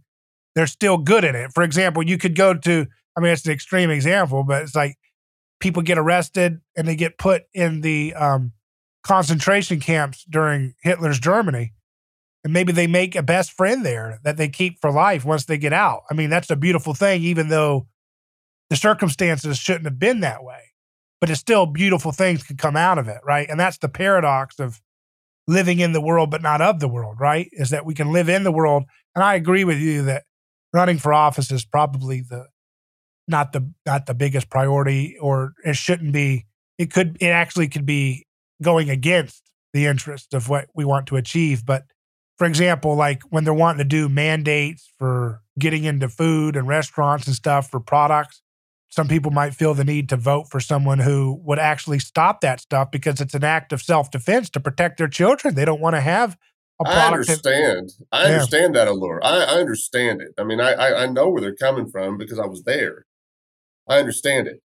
[0.55, 1.51] they're still good at it.
[1.53, 4.97] For example, you could go to, I mean, it's an extreme example, but it's like
[5.59, 8.51] people get arrested and they get put in the um,
[9.03, 11.73] concentration camps during Hitler's Germany.
[12.43, 15.57] And maybe they make a best friend there that they keep for life once they
[15.57, 16.01] get out.
[16.11, 17.87] I mean, that's a beautiful thing, even though
[18.69, 20.59] the circumstances shouldn't have been that way.
[21.21, 23.49] But it's still beautiful things can come out of it, right?
[23.49, 24.81] And that's the paradox of
[25.47, 27.49] living in the world but not of the world, right?
[27.51, 28.83] Is that we can live in the world.
[29.15, 30.23] And I agree with you that
[30.73, 32.47] running for office is probably the
[33.27, 36.45] not the not the biggest priority or it shouldn't be
[36.77, 38.25] it could it actually could be
[38.61, 41.83] going against the interest of what we want to achieve but
[42.37, 47.25] for example like when they're wanting to do mandates for getting into food and restaurants
[47.27, 48.41] and stuff for products
[48.93, 52.59] some people might feel the need to vote for someone who would actually stop that
[52.59, 55.55] stuff because it's an act of self-defense to protect their children.
[55.55, 56.37] They don't want to have
[56.79, 57.01] a product.
[57.01, 57.89] I understand.
[57.89, 58.33] That, I yeah.
[58.35, 59.19] understand that allure.
[59.23, 60.35] I, I, understand it.
[60.37, 63.07] I mean, I, I know where they're coming from because I was there.
[63.89, 64.61] I understand it,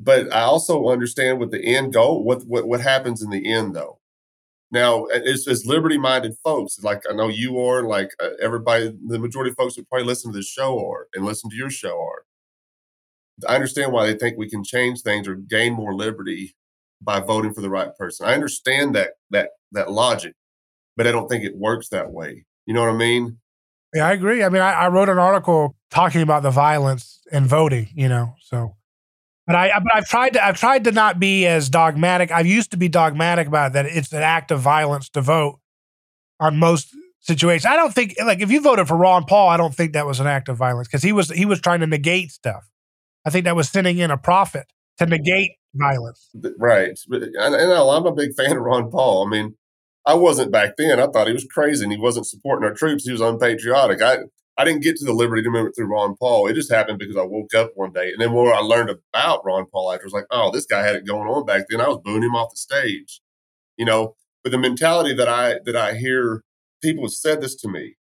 [0.00, 2.24] but I also understand what the end goal.
[2.24, 3.98] What what what happens in the end, though.
[4.70, 9.50] Now, as, as liberty-minded folks, like I know you are, like uh, everybody, the majority
[9.50, 12.24] of folks that probably listen to this show are and listen to your show are
[13.48, 16.54] I understand why they think we can change things or gain more liberty
[17.00, 18.26] by voting for the right person.
[18.26, 20.34] I understand that that that logic,
[20.96, 22.44] but I don't think it works that way.
[22.66, 23.38] You know what I mean?
[23.94, 24.42] Yeah, I agree.
[24.42, 27.88] I mean, I, I wrote an article talking about the violence in voting.
[27.94, 28.76] You know, so
[29.46, 32.30] but I but I've tried to I've tried to not be as dogmatic.
[32.30, 33.86] I used to be dogmatic about that.
[33.86, 35.58] It's an act of violence to vote
[36.38, 37.66] on most situations.
[37.66, 40.20] I don't think like if you voted for Ron Paul, I don't think that was
[40.20, 42.68] an act of violence because he was he was trying to negate stuff.
[43.24, 44.66] I think that was sending in a prophet
[44.98, 46.30] to negate violence.
[46.58, 46.98] Right.
[47.10, 49.26] And, I'm a big fan of Ron Paul.
[49.26, 49.54] I mean,
[50.04, 50.98] I wasn't back then.
[50.98, 53.04] I thought he was crazy and he wasn't supporting our troops.
[53.04, 54.02] He was unpatriotic.
[54.02, 54.18] I,
[54.58, 56.48] I didn't get to the Liberty Amendment through Ron Paul.
[56.48, 58.10] It just happened because I woke up one day.
[58.10, 60.82] And then when I learned about Ron Paul after, I was like, oh, this guy
[60.82, 61.80] had it going on back then.
[61.80, 63.20] I was booing him off the stage.
[63.76, 66.42] You know, but the mentality that I that I hear
[66.82, 67.94] people have said this to me.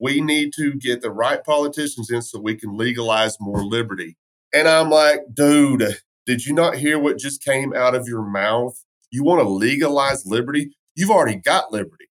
[0.00, 4.16] We need to get the right politicians in so we can legalize more liberty.
[4.54, 8.82] And I'm like, dude, did you not hear what just came out of your mouth?
[9.10, 10.76] You want to legalize liberty?
[10.94, 12.06] You've already got liberty.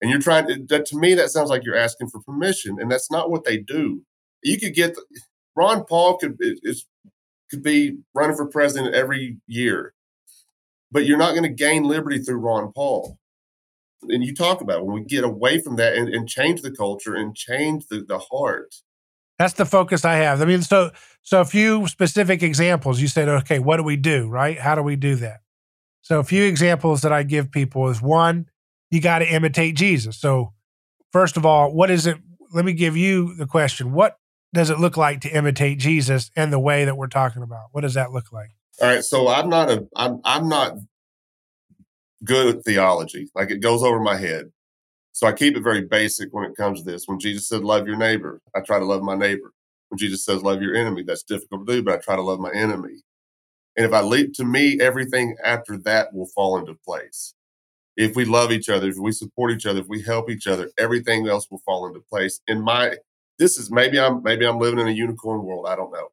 [0.00, 2.76] And you're trying to, that, to me, that sounds like you're asking for permission.
[2.78, 4.02] And that's not what they do.
[4.42, 5.04] You could get, the,
[5.56, 6.86] Ron Paul could, is,
[7.50, 9.94] could be running for president every year,
[10.90, 13.18] but you're not going to gain liberty through Ron Paul.
[14.02, 16.70] And you talk about it, when we get away from that and, and change the
[16.70, 18.74] culture and change the, the heart,
[19.38, 20.40] that's the focus I have.
[20.40, 20.90] I mean, so
[21.22, 23.00] so a few specific examples.
[23.00, 24.28] You said, okay, what do we do?
[24.28, 24.58] Right?
[24.58, 25.40] How do we do that?
[26.02, 28.46] So a few examples that I give people is one,
[28.90, 30.18] you got to imitate Jesus.
[30.18, 30.52] So,
[31.12, 32.18] first of all, what is it?
[32.52, 33.92] Let me give you the question.
[33.92, 34.18] What
[34.52, 37.68] does it look like to imitate Jesus and the way that we're talking about?
[37.72, 38.50] What does that look like?
[38.80, 40.74] All right, so I'm not a I'm I'm not
[42.22, 43.30] good at theology.
[43.34, 44.52] Like it goes over my head.
[45.14, 47.08] So I keep it very basic when it comes to this.
[47.08, 49.52] When Jesus said love your neighbor, I try to love my neighbor.
[49.90, 52.40] When Jesus says love your enemy, that's difficult to do, but I try to love
[52.40, 53.02] my enemy.
[53.76, 57.34] And if I leap to me, everything after that will fall into place.
[57.96, 60.70] If we love each other, if we support each other, if we help each other,
[60.78, 62.40] everything else will fall into place.
[62.48, 62.96] In my
[63.38, 65.66] this is maybe I'm maybe I'm living in a unicorn world.
[65.68, 66.08] I don't know.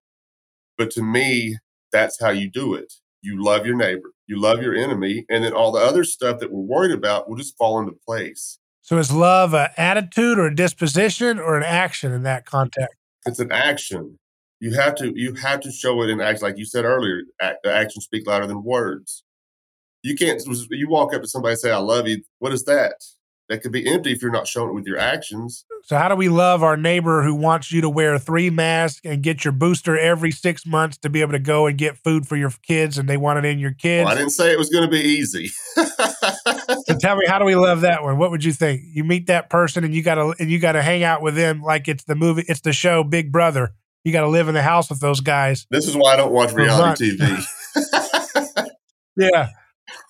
[0.78, 1.58] But to me,
[1.92, 2.94] that's how you do it.
[3.24, 6.52] You love your neighbor, you love your enemy, and then all the other stuff that
[6.52, 8.60] we're worried about will just fall into place.
[8.92, 12.94] So is love an attitude or a disposition or an action in that context?
[13.26, 14.20] It's an action.
[14.60, 17.22] You have to you have to show it in action, like you said earlier.
[17.40, 19.24] Act, actions speak louder than words.
[20.04, 20.44] You can't.
[20.70, 22.96] You walk up to somebody and say, "I love you." What is that?
[23.48, 25.64] That could be empty if you're not showing it with your actions.
[25.84, 29.24] So how do we love our neighbor who wants you to wear three masks and
[29.24, 32.36] get your booster every six months to be able to go and get food for
[32.36, 34.06] your kids and they want it in your kids?
[34.06, 35.50] Well, I didn't say it was going to be easy.
[36.92, 38.18] so tell me, how do we love that one?
[38.18, 38.82] What would you think?
[38.94, 41.36] You meet that person and you got to and you got to hang out with
[41.36, 43.74] them like it's the movie, it's the show Big Brother.
[44.04, 45.68] You got to live in the house with those guys.
[45.70, 47.46] This is why I don't watch reality TV.
[49.18, 49.50] yeah.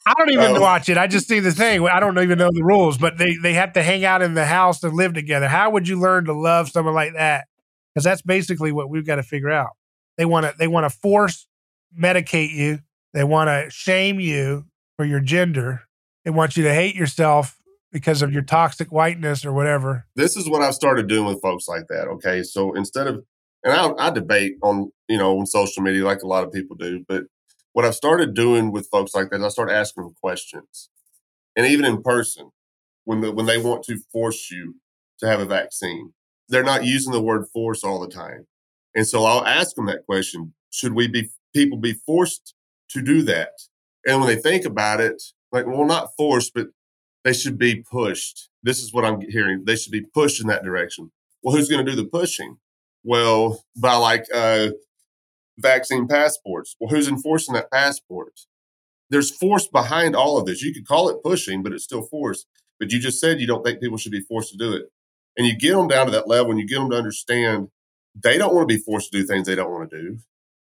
[0.06, 0.62] I don't even oh.
[0.62, 0.98] watch it.
[0.98, 1.86] I just see the thing.
[1.88, 4.46] I don't even know the rules, but they they have to hang out in the
[4.46, 5.48] house and live together.
[5.48, 7.46] How would you learn to love someone like that?
[7.94, 9.72] Because that's basically what we've got to figure out.
[10.18, 11.48] They want to they want to force
[11.98, 12.80] medicate you.
[13.14, 14.66] They want to shame you
[14.98, 15.84] for your gender.
[16.24, 20.06] They want you to hate yourself because of your toxic whiteness or whatever.
[20.16, 22.08] This is what I've started doing with folks like that.
[22.08, 23.24] Okay, so instead of
[23.64, 26.76] and I, I debate on you know on social media like a lot of people
[26.76, 27.24] do, but
[27.74, 30.90] what I've started doing with folks like that, I start asking them questions,
[31.56, 32.52] and even in person,
[33.06, 34.76] when the, when they want to force you
[35.20, 36.14] to have a vaccine,
[36.50, 38.48] they're not using the word force all the time,
[38.96, 42.56] and so I'll ask them that question: Should we be people be forced
[42.92, 43.52] to do that?
[44.06, 46.68] And when they think about it, like, well, not forced, but
[47.24, 48.50] they should be pushed.
[48.64, 49.64] This is what I'm hearing.
[49.66, 51.12] They should be pushed in that direction.
[51.44, 52.58] Well, who's going to do the pushing?
[53.04, 54.70] Well, by like uh,
[55.58, 56.76] vaccine passports.
[56.80, 58.42] Well, who's enforcing that passport?
[59.10, 60.62] There's force behind all of this.
[60.62, 62.46] You could call it pushing, but it's still force.
[62.80, 64.86] But you just said you don't think people should be forced to do it.
[65.38, 67.70] And you get them down to that level and you get them to understand
[68.16, 70.18] they don't want to be forced to do things they don't want to do.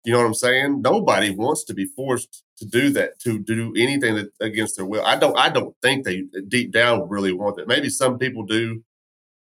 [0.08, 0.82] You know what I'm saying?
[0.84, 5.04] Nobody wants to be forced to do that, to, do anything that, against their will.
[5.04, 7.68] I don't I don't think they deep down really want that.
[7.68, 8.86] Maybe some people do,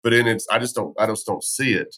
[0.03, 1.97] but in it's I just don't I just don't see it.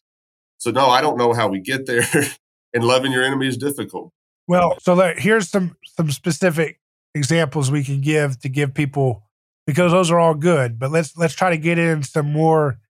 [0.57, 2.03] So no, I don't know how we get there.
[2.75, 4.12] and loving your enemy is difficult.
[4.49, 6.81] Well, so let, here's some some specific
[7.14, 9.23] examples we can give to give people
[9.68, 10.81] because those are all good.
[10.81, 12.81] But let's let's try to get in some more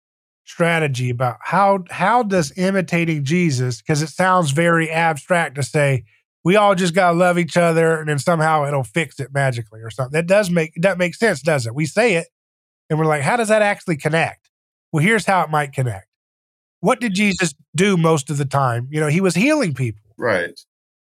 [0.48, 6.04] strategy about how how does imitating Jesus because it sounds very abstract to say
[6.44, 9.90] we all just gotta love each other and then somehow it'll fix it magically or
[9.90, 10.12] something.
[10.12, 11.74] That does make that makes sense, does it?
[11.74, 12.28] We say it
[12.88, 14.48] and we're like, how does that actually connect?
[14.90, 16.08] Well, here's how it might connect
[16.80, 18.88] what did Jesus do most of the time?
[18.90, 20.02] You know, he was healing people.
[20.16, 20.58] Right.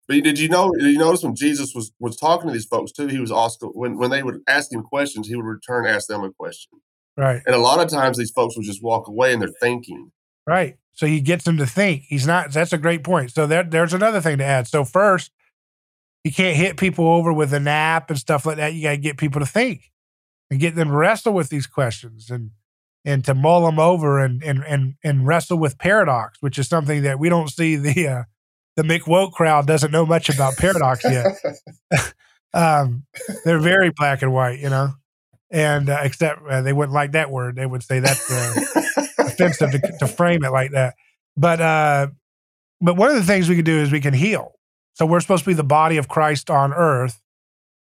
[0.08, 0.72] But did you know?
[0.72, 3.08] Did you notice when Jesus was was talking to these folks too?
[3.08, 6.24] He was also when when they would ask him questions, he would return ask them
[6.24, 6.80] a question.
[7.18, 7.42] Right.
[7.46, 10.12] And a lot of times these folks will just walk away and they're thinking.
[10.46, 10.78] Right.
[10.94, 12.04] So he gets them to think.
[12.08, 12.52] He's not.
[12.52, 13.32] That's a great point.
[13.32, 14.68] So there, there's another thing to add.
[14.68, 15.32] So first,
[16.24, 18.74] you can't hit people over with a nap and stuff like that.
[18.74, 19.92] You got to get people to think
[20.50, 22.52] and get them to wrestle with these questions and
[23.06, 27.04] and to mull them over and and and and wrestle with paradox, which is something
[27.04, 28.24] that we don't see the uh,
[28.76, 31.26] the Mick Woke crowd doesn't know much about paradox yet.
[32.54, 33.06] um,
[33.46, 34.92] they're very black and white, you know,
[35.50, 37.56] and uh, except uh, they wouldn't like that word.
[37.56, 38.54] They would say that's uh,
[39.20, 40.96] offensive to, to, frame it like that.
[41.36, 42.08] But uh,
[42.82, 44.54] but one of the things we can do is we can heal.
[44.94, 47.22] So we're supposed to be the body of Christ on earth.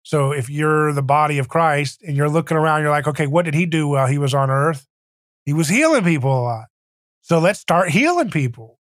[0.03, 3.45] So if you're the body of Christ and you're looking around, you're like, okay, what
[3.45, 4.87] did he do while he was on earth?
[5.45, 6.65] He was healing people a lot.
[7.23, 8.79] So let's start healing people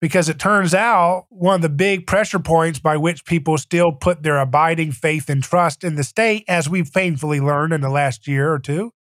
[0.00, 4.22] because it turns out one of the big pressure points by which people still put
[4.22, 8.26] their abiding faith and trust in the state, as we've painfully learned in the last
[8.26, 8.92] year or two,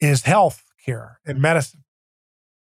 [0.00, 1.82] is health care and medicine.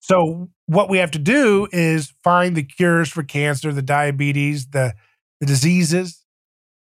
[0.00, 4.94] So, what we have to do is find the cures for cancer, the diabetes, the,
[5.40, 6.24] the diseases,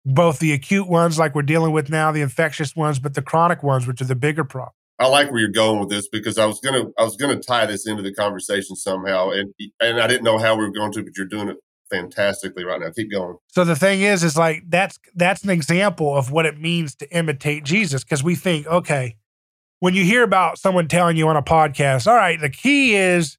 [0.05, 3.63] both the acute ones like we're dealing with now, the infectious ones, but the chronic
[3.63, 4.73] ones, which are the bigger problem.
[4.97, 7.65] I like where you're going with this because I was gonna I was gonna tie
[7.65, 11.03] this into the conversation somehow, and and I didn't know how we were going to,
[11.03, 11.57] but you're doing it
[11.89, 12.89] fantastically right now.
[12.95, 13.37] Keep going.
[13.49, 17.15] So the thing is, is like that's that's an example of what it means to
[17.15, 19.17] imitate Jesus because we think, okay,
[19.79, 23.37] when you hear about someone telling you on a podcast, all right, the key is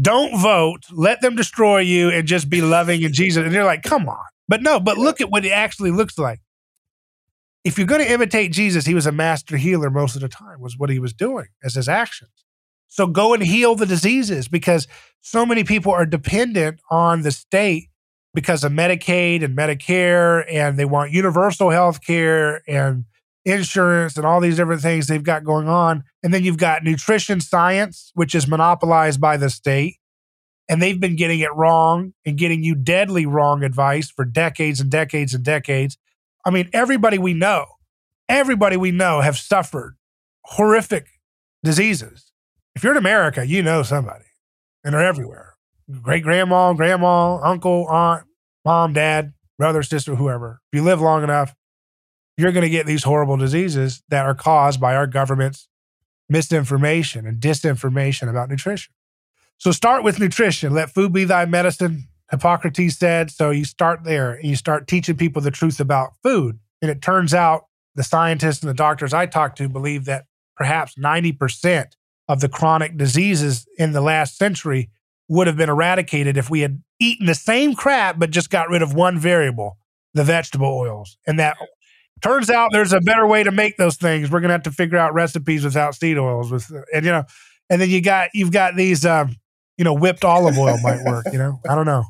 [0.00, 3.44] don't vote, let them destroy you, and just be loving in Jesus.
[3.44, 4.24] And you're like, come on.
[4.48, 6.40] But no, but look at what it actually looks like.
[7.64, 10.60] If you're going to imitate Jesus, he was a master healer most of the time,
[10.60, 12.44] was what he was doing as his actions.
[12.88, 14.86] So go and heal the diseases because
[15.20, 17.88] so many people are dependent on the state
[18.34, 23.04] because of Medicaid and Medicare, and they want universal health care and
[23.44, 26.04] insurance and all these different things they've got going on.
[26.22, 29.96] And then you've got nutrition science, which is monopolized by the state.
[30.68, 34.90] And they've been getting it wrong and getting you deadly wrong advice for decades and
[34.90, 35.98] decades and decades.
[36.44, 37.66] I mean, everybody we know,
[38.28, 39.96] everybody we know have suffered
[40.44, 41.06] horrific
[41.62, 42.30] diseases.
[42.74, 44.24] If you're in America, you know somebody,
[44.82, 45.54] and they're everywhere.
[46.02, 48.24] Great grandma, grandma, uncle, aunt,
[48.64, 50.60] mom, dad, brother, sister, whoever.
[50.72, 51.54] If you live long enough,
[52.36, 55.68] you're going to get these horrible diseases that are caused by our government's
[56.28, 58.92] misinformation and disinformation about nutrition.
[59.58, 60.72] So start with nutrition.
[60.72, 62.08] Let food be thy medicine.
[62.30, 63.30] Hippocrates said.
[63.30, 66.58] So you start there and you start teaching people the truth about food.
[66.82, 70.24] And it turns out the scientists and the doctors I talked to believe that
[70.56, 71.92] perhaps 90%
[72.28, 74.90] of the chronic diseases in the last century
[75.28, 78.82] would have been eradicated if we had eaten the same crap, but just got rid
[78.82, 79.78] of one variable,
[80.12, 81.16] the vegetable oils.
[81.26, 81.56] And that
[82.22, 84.30] turns out there's a better way to make those things.
[84.30, 87.24] We're gonna have to figure out recipes without seed oils, with and you know,
[87.70, 89.36] and then you got you've got these, um,
[89.76, 91.26] you know, whipped olive oil might work.
[91.32, 92.04] You know, I don't know.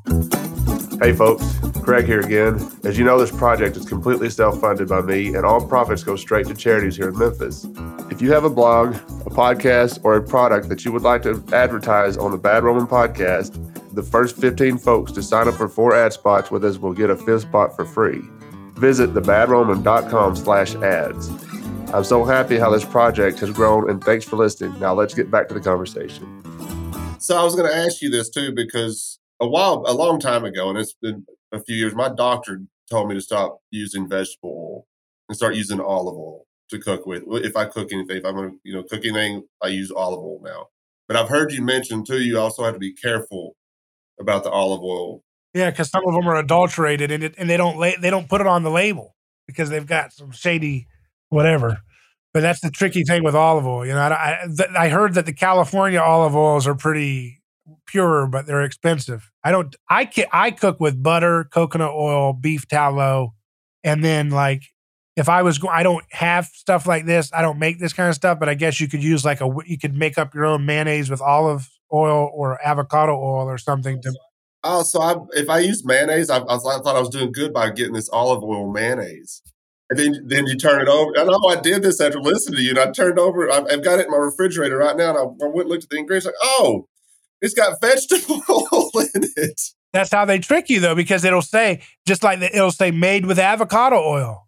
[1.01, 2.55] Hey folks, Craig here again.
[2.83, 6.47] As you know, this project is completely self-funded by me, and all profits go straight
[6.47, 7.67] to charities here in Memphis.
[8.09, 11.43] If you have a blog, a podcast, or a product that you would like to
[11.51, 13.59] advertise on the Bad Roman podcast,
[13.93, 17.09] the first 15 folks to sign up for four ad spots with us will get
[17.09, 18.21] a fifth spot for free.
[18.75, 21.29] Visit thebadroman.com slash ads.
[21.93, 24.79] I'm so happy how this project has grown, and thanks for listening.
[24.79, 26.44] Now let's get back to the conversation.
[27.25, 30.45] So I was going to ask you this too, because a while, a long time
[30.45, 34.51] ago, and it's been a few years, my doctor told me to stop using vegetable
[34.51, 34.87] oil
[35.27, 37.23] and start using olive oil to cook with.
[37.43, 40.19] If I cook anything, if I'm going to, you know, cook anything, I use olive
[40.19, 40.67] oil now.
[41.07, 43.55] But I've heard you mention too, you also have to be careful
[44.19, 45.23] about the olive oil
[45.55, 48.27] yeah, because some of them are adulterated and it, and they don't la- they don't
[48.27, 49.15] put it on the label
[49.47, 50.87] because they've got some shady
[51.29, 51.79] whatever.
[52.35, 53.85] But that's the tricky thing with olive oil.
[53.85, 57.41] You know, I I, th- I heard that the California olive oils are pretty
[57.87, 59.31] pure, but they're expensive.
[59.41, 59.73] I don't.
[59.89, 63.35] I can, I cook with butter, coconut oil, beef tallow,
[63.85, 64.63] and then like
[65.15, 67.31] if I was, go- I don't have stuff like this.
[67.33, 69.49] I don't make this kind of stuff, but I guess you could use like a,
[69.65, 74.01] you could make up your own mayonnaise with olive oil or avocado oil or something
[74.01, 74.13] to
[74.67, 77.69] Oh, so I, if I use mayonnaise, I, I, thought I was doing good by
[77.69, 79.41] getting this olive oil mayonnaise.
[79.89, 81.11] And then, then you turn it over.
[81.17, 83.51] I know I did this after listening to you, and I turned over.
[83.51, 85.83] I've, I've got it in my refrigerator right now, and I, I went and looked
[85.83, 86.25] at the ingredients.
[86.25, 86.87] Like, oh,
[87.41, 89.61] it's got vegetable oil in it.
[89.93, 93.25] That's how they trick you, though, because it'll say just like the, it'll say made
[93.25, 94.47] with avocado oil,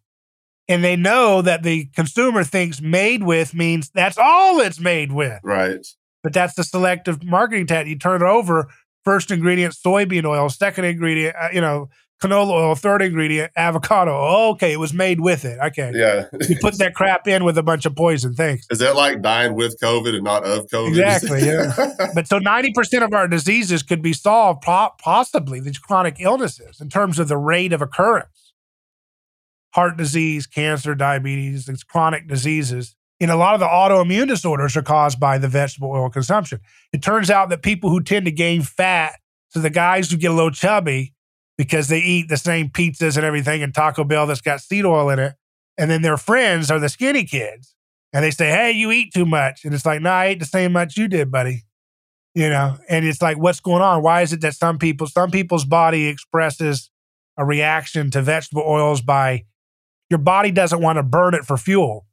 [0.67, 5.39] and they know that the consumer thinks made with means that's all it's made with.
[5.43, 5.85] Right.
[6.23, 7.89] But that's the selective marketing tactic.
[7.89, 8.67] You turn it over,
[9.05, 11.89] first ingredient soybean oil, second ingredient, uh, you know,
[12.21, 14.11] canola oil, third ingredient avocado.
[14.11, 15.59] Oh, okay, it was made with it.
[15.59, 18.33] Okay, yeah, you put that crap in with a bunch of poison.
[18.33, 18.65] Thanks.
[18.69, 20.89] Is that like dying with COVID and not of COVID?
[20.89, 21.45] Exactly.
[21.45, 21.73] Yeah.
[22.15, 26.89] but so ninety percent of our diseases could be solved, possibly these chronic illnesses, in
[26.89, 28.53] terms of the rate of occurrence.
[29.71, 34.83] Heart disease, cancer, diabetes, these chronic diseases and a lot of the autoimmune disorders are
[34.83, 36.59] caused by the vegetable oil consumption.
[36.93, 39.15] It turns out that people who tend to gain fat,
[39.49, 41.13] so the guys who get a little chubby
[41.57, 45.09] because they eat the same pizzas and everything and Taco Bell that's got seed oil
[45.09, 45.35] in it,
[45.77, 47.73] and then their friends are the skinny kids.
[48.13, 49.65] And they say, Hey, you eat too much.
[49.65, 51.63] And it's like, No, I ate the same much you did, buddy.
[52.33, 54.03] You know, and it's like, what's going on?
[54.03, 56.91] Why is it that some people, some people's body expresses
[57.35, 59.45] a reaction to vegetable oils by
[60.11, 62.05] your body doesn't want to burn it for fuel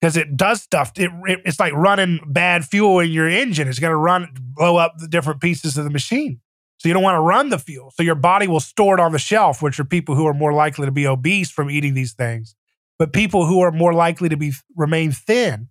[0.00, 0.92] because it does stuff.
[0.96, 3.68] It, it, it's like running bad fuel in your engine.
[3.68, 6.40] It's going to run, blow up the different pieces of the machine.
[6.78, 7.92] So you don't want to run the fuel.
[7.94, 10.52] So your body will store it on the shelf, which are people who are more
[10.52, 12.54] likely to be obese from eating these things.
[12.98, 15.68] But people who are more likely to be remain thin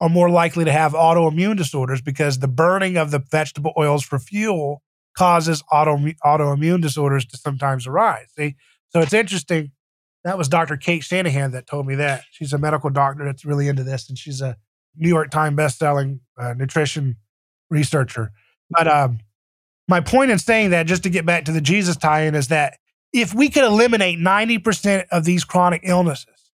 [0.00, 4.18] are more likely to have autoimmune disorders because the burning of the vegetable oils for
[4.18, 4.82] fuel
[5.16, 8.26] causes auto, autoimmune disorders to sometimes arise.
[8.36, 8.54] See?
[8.90, 9.72] So it's interesting
[10.24, 10.76] that was Dr.
[10.76, 12.24] Cate Shanahan that told me that.
[12.30, 14.56] She's a medical doctor that's really into this, and she's a
[14.96, 17.16] New York Times best-selling uh, nutrition
[17.70, 18.32] researcher.
[18.70, 19.20] But um,
[19.88, 22.78] my point in saying that, just to get back to the Jesus tie-in, is that
[23.12, 26.50] if we could eliminate ninety percent of these chronic illnesses,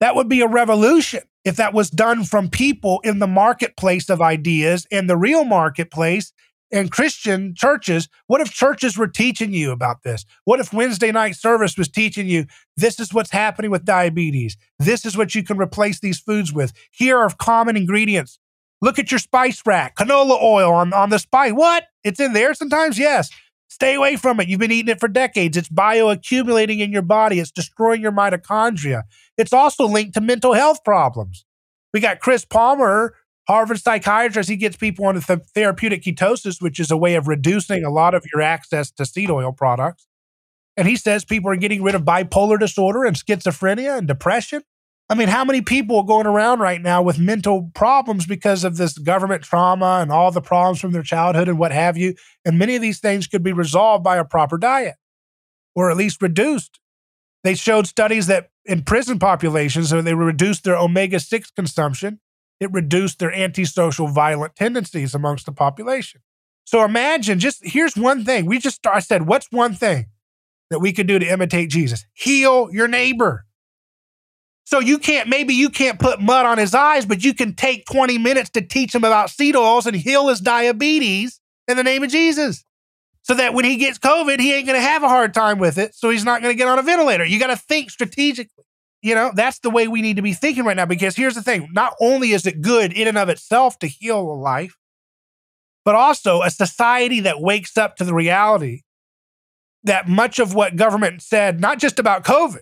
[0.00, 4.20] That would be a revolution if that was done from people in the marketplace of
[4.20, 6.32] ideas and the real marketplace
[6.72, 8.08] and Christian churches.
[8.26, 10.24] What if churches were teaching you about this?
[10.44, 12.46] What if Wednesday night service was teaching you
[12.76, 14.56] this is what's happening with diabetes?
[14.78, 16.72] This is what you can replace these foods with.
[16.90, 18.38] Here are common ingredients.
[18.82, 21.52] Look at your spice rack, canola oil on, on the spice.
[21.52, 21.84] What?
[22.02, 22.98] It's in there sometimes?
[22.98, 23.30] Yes.
[23.68, 24.48] Stay away from it.
[24.48, 25.56] You've been eating it for decades.
[25.56, 27.38] It's bioaccumulating in your body.
[27.38, 29.02] It's destroying your mitochondria.
[29.36, 31.44] It's also linked to mental health problems.
[31.92, 33.14] We got Chris Palmer,
[33.46, 34.48] Harvard psychiatrist.
[34.48, 38.14] He gets people on th- therapeutic ketosis, which is a way of reducing a lot
[38.14, 40.06] of your access to seed oil products.
[40.76, 44.62] And he says people are getting rid of bipolar disorder and schizophrenia and depression.
[45.10, 48.76] I mean, how many people are going around right now with mental problems because of
[48.76, 52.14] this government trauma and all the problems from their childhood and what have you?
[52.44, 54.94] And many of these things could be resolved by a proper diet
[55.74, 56.78] or at least reduced.
[57.42, 62.20] They showed studies that in prison populations, they reduced their omega 6 consumption,
[62.60, 66.20] it reduced their antisocial violent tendencies amongst the population.
[66.64, 68.46] So imagine just here's one thing.
[68.46, 70.06] We just, I said, what's one thing
[70.70, 72.04] that we could do to imitate Jesus?
[72.12, 73.46] Heal your neighbor.
[74.70, 77.86] So you can't, maybe you can't put mud on his eyes, but you can take
[77.86, 82.04] 20 minutes to teach him about seed oils and heal his diabetes in the name
[82.04, 82.64] of Jesus.
[83.22, 85.76] So that when he gets COVID, he ain't going to have a hard time with
[85.76, 85.96] it.
[85.96, 87.24] So he's not going to get on a ventilator.
[87.24, 88.64] You got to think strategically.
[89.02, 90.86] You know, that's the way we need to be thinking right now.
[90.86, 94.20] Because here's the thing not only is it good in and of itself to heal
[94.20, 94.76] a life,
[95.84, 98.82] but also a society that wakes up to the reality
[99.82, 102.60] that much of what government said, not just about COVID,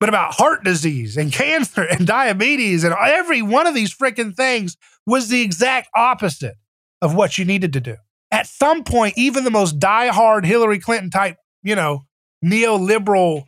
[0.00, 4.76] but about heart disease and cancer and diabetes and every one of these freaking things
[5.06, 6.56] was the exact opposite
[7.02, 7.96] of what you needed to do.
[8.30, 12.04] At some point, even the most diehard Hillary Clinton type, you know,
[12.44, 13.44] neoliberal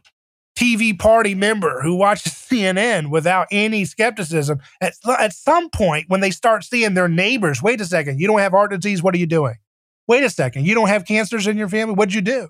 [0.57, 6.31] TV party member who watches CNN without any skepticism, at, at some point, when they
[6.31, 9.27] start seeing their neighbors, wait a second, you don't have heart disease, what are you
[9.27, 9.55] doing?
[10.07, 12.49] Wait a second, you don't have cancers in your family, what'd you do?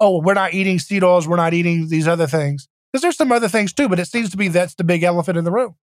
[0.00, 2.68] Oh, we're not eating seed oils, we're not eating these other things.
[2.92, 5.38] Because there's some other things too, but it seems to be that's the big elephant
[5.38, 5.76] in the room.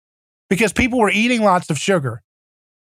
[0.50, 2.22] Because people were eating lots of sugar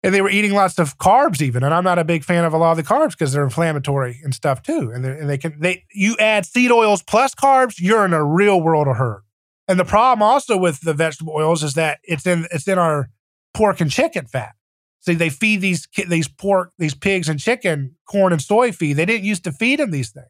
[0.04, 1.64] and they were eating lots of carbs even.
[1.64, 4.20] And I'm not a big fan of a lot of the carbs because they're inflammatory
[4.24, 4.92] and stuff too.
[4.94, 8.62] And, and they can they you add seed oils plus carbs, you're in a real
[8.62, 9.24] world of hurt.
[9.68, 13.10] And the problem also with the vegetable oils is that it's in it's in our
[13.54, 14.54] pork and chicken fat.
[15.00, 18.94] See, they feed these these pork, these pigs and chicken corn and soy feed.
[18.94, 20.28] They didn't used to feed them these things.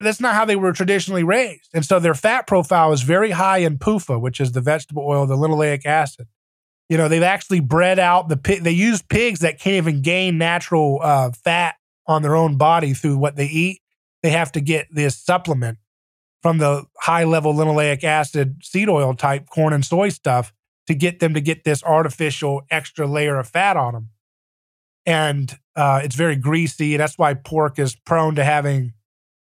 [0.00, 1.70] That's not how they were traditionally raised.
[1.72, 5.26] And so their fat profile is very high in PUFA, which is the vegetable oil,
[5.26, 6.26] the linoleic acid.
[6.88, 8.62] You know, they've actually bred out the pig.
[8.62, 11.76] They use pigs that can't even gain natural uh, fat
[12.06, 13.80] on their own body through what they eat.
[14.22, 15.78] They have to get this supplement
[16.42, 20.52] from the high level linoleic acid seed oil type corn and soy stuff
[20.86, 24.10] to get them to get this artificial extra layer of fat on them.
[25.04, 26.96] And uh, it's very greasy.
[26.96, 28.92] That's why pork is prone to having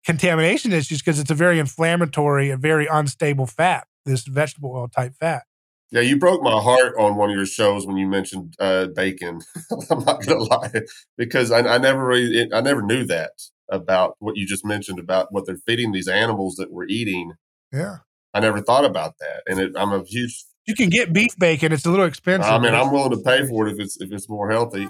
[0.07, 5.13] contamination issues because it's a very inflammatory, a very unstable fat, this vegetable oil type
[5.19, 5.43] fat.
[5.91, 9.41] Yeah, you broke my heart on one of your shows when you mentioned uh, bacon.
[9.91, 10.71] I'm not gonna lie,
[11.17, 13.31] because I, I never really, I never knew that
[13.69, 17.33] about what you just mentioned about what they're feeding these animals that we're eating.
[17.71, 17.97] Yeah,
[18.33, 20.43] I never thought about that, and it, I'm a huge.
[20.65, 22.51] You can get beef bacon; it's a little expensive.
[22.51, 24.87] I mean, I'm willing to pay for it if it's if it's more healthy.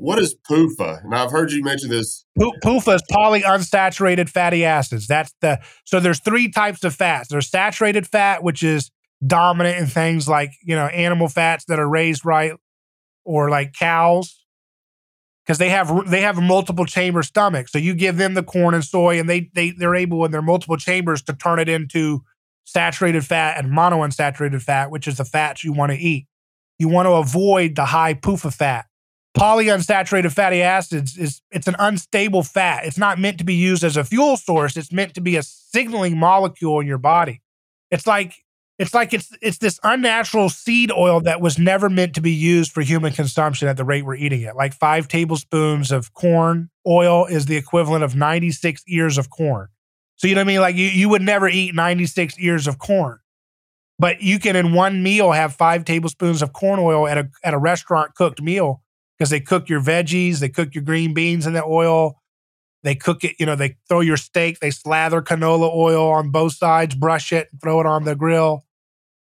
[0.00, 1.04] What is PUFA?
[1.04, 2.24] And I've heard you mention this.
[2.38, 5.06] PUFA is polyunsaturated fatty acids.
[5.06, 7.28] That's the so there's three types of fats.
[7.28, 8.90] There's saturated fat, which is
[9.26, 12.54] dominant in things like you know animal fats that are raised right,
[13.26, 14.42] or like cows,
[15.44, 17.68] because they have they have a multiple chamber stomach.
[17.68, 20.40] So you give them the corn and soy, and they they they're able in their
[20.40, 22.24] multiple chambers to turn it into
[22.64, 26.26] saturated fat and monounsaturated fat, which is the fats you want to eat.
[26.78, 28.86] You want to avoid the high PUFA fat
[29.36, 32.84] polyunsaturated fatty acids is it's an unstable fat.
[32.84, 34.76] It's not meant to be used as a fuel source.
[34.76, 37.42] It's meant to be a signaling molecule in your body.
[37.90, 38.34] It's like
[38.78, 42.72] it's like it's it's this unnatural seed oil that was never meant to be used
[42.72, 44.56] for human consumption at the rate we're eating it.
[44.56, 49.68] Like 5 tablespoons of corn oil is the equivalent of 96 ears of corn.
[50.16, 50.60] So you know what I mean?
[50.60, 53.18] Like you you would never eat 96 ears of corn.
[53.98, 57.54] But you can in one meal have 5 tablespoons of corn oil at a at
[57.54, 58.82] a restaurant cooked meal
[59.20, 62.18] because they cook your veggies, they cook your green beans in the oil.
[62.82, 66.54] They cook it, you know, they throw your steak, they slather canola oil on both
[66.54, 68.64] sides, brush it, throw it on the grill.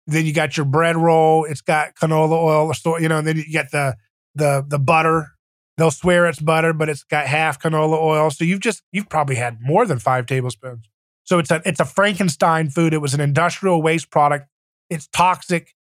[0.05, 3.49] Then you got your bread roll, it's got canola oil, you know, and then you
[3.49, 3.95] get the
[4.35, 5.29] the the butter.
[5.77, 8.29] They'll swear it's butter, but it's got half canola oil.
[8.31, 10.89] So you've just you've probably had more than five tablespoons.
[11.23, 12.93] So it's a it's a Frankenstein food.
[12.93, 14.49] It was an industrial waste product.
[14.89, 15.73] It's toxic,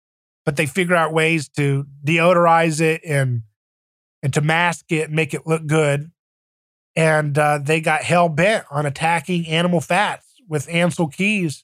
[0.45, 3.41] but they figure out ways to deodorize it and
[4.23, 6.11] and to mask it make it look good.
[6.95, 11.63] And uh, they got hell bent on attacking animal fats with Ancel Keys,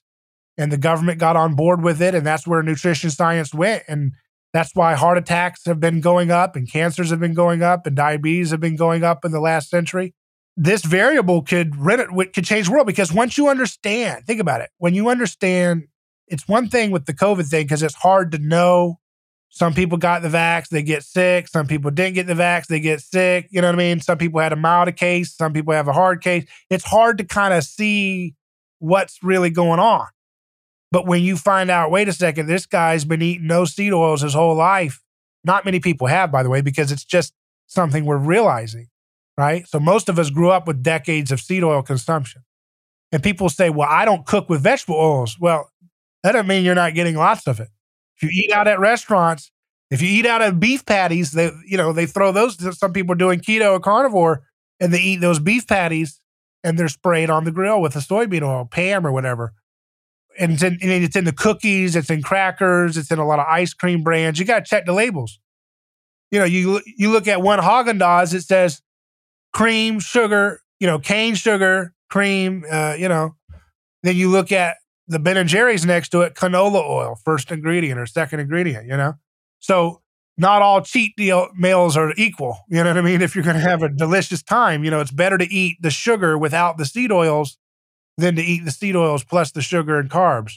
[0.56, 3.82] and the government got on board with it, and that's where nutrition science went.
[3.88, 4.12] And
[4.52, 7.96] that's why heart attacks have been going up, and cancers have been going up, and
[7.96, 10.14] diabetes have been going up in the last century
[10.62, 11.74] this variable could
[12.34, 14.68] could change the world because once you understand, think about it.
[14.76, 15.84] When you understand,
[16.26, 18.99] it's one thing with the COVID thing because it's hard to know.
[19.50, 21.48] Some people got the vax, they get sick.
[21.48, 23.48] Some people didn't get the vax, they get sick.
[23.50, 24.00] You know what I mean?
[24.00, 26.46] Some people had a mild case, some people have a hard case.
[26.70, 28.34] It's hard to kind of see
[28.78, 30.06] what's really going on.
[30.92, 34.22] But when you find out, wait a second, this guy's been eating no seed oils
[34.22, 35.02] his whole life.
[35.44, 37.32] Not many people have, by the way, because it's just
[37.66, 38.88] something we're realizing
[39.40, 39.66] right?
[39.66, 42.42] So most of us grew up with decades of seed oil consumption.
[43.10, 45.38] And people say, well, I don't cook with vegetable oils.
[45.40, 45.70] Well,
[46.22, 47.68] that doesn't mean you're not getting lots of it.
[48.20, 49.50] If you eat out at restaurants,
[49.90, 53.12] if you eat out at beef patties, they, you know, they throw those, some people
[53.12, 54.42] are doing keto or carnivore
[54.78, 56.20] and they eat those beef patties
[56.62, 59.52] and they're sprayed on the grill with a soybean oil, Pam or whatever.
[60.38, 63.46] And it's in, it's in the cookies, it's in crackers, it's in a lot of
[63.48, 64.38] ice cream brands.
[64.38, 65.40] You got to check the labels.
[66.30, 68.80] You know, you you look at one Haagen Dazs, it says
[69.52, 73.34] cream, sugar, you know, cane sugar, cream, uh, you know.
[74.04, 74.76] Then you look at
[75.10, 78.96] the Ben and Jerry's next to it, canola oil, first ingredient or second ingredient, you
[78.96, 79.14] know.
[79.58, 80.02] So
[80.38, 82.58] not all cheat deal meals are equal.
[82.68, 83.20] You know what I mean?
[83.20, 85.90] If you're going to have a delicious time, you know, it's better to eat the
[85.90, 87.58] sugar without the seed oils
[88.16, 90.54] than to eat the seed oils plus the sugar and carbs.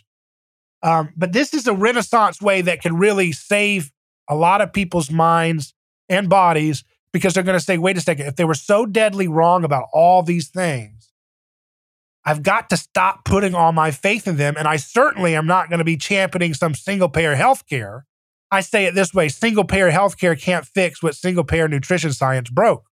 [0.83, 3.91] Um, but this is a renaissance way that can really save
[4.29, 5.73] a lot of people's minds
[6.09, 9.27] and bodies because they're going to say, wait a second, if they were so deadly
[9.27, 11.02] wrong about all these things,
[12.25, 14.55] I've got to stop putting all my faith in them.
[14.57, 18.03] And I certainly am not going to be championing some single payer healthcare.
[18.49, 22.49] I say it this way single payer healthcare can't fix what single payer nutrition science
[22.49, 22.85] broke,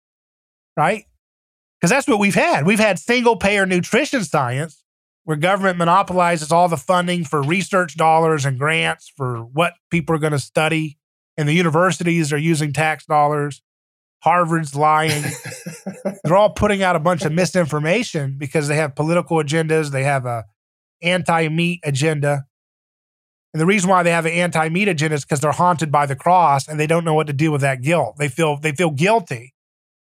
[0.76, 1.06] right?
[1.80, 2.66] Because that's what we've had.
[2.66, 4.84] We've had single payer nutrition science
[5.24, 10.20] where government monopolizes all the funding for research dollars and grants for what people are
[10.20, 10.98] going to study.
[11.38, 13.62] And the universities are using tax dollars.
[14.20, 15.24] Harvard's lying.
[16.32, 19.92] They're all putting out a bunch of misinformation because they have political agendas.
[19.92, 20.46] They have a
[21.02, 22.46] anti-meat agenda.
[23.54, 26.16] And the reason why they have an anti-meat agenda is because they're haunted by the
[26.16, 28.16] cross and they don't know what to do with that guilt.
[28.18, 29.56] They feel they feel guilty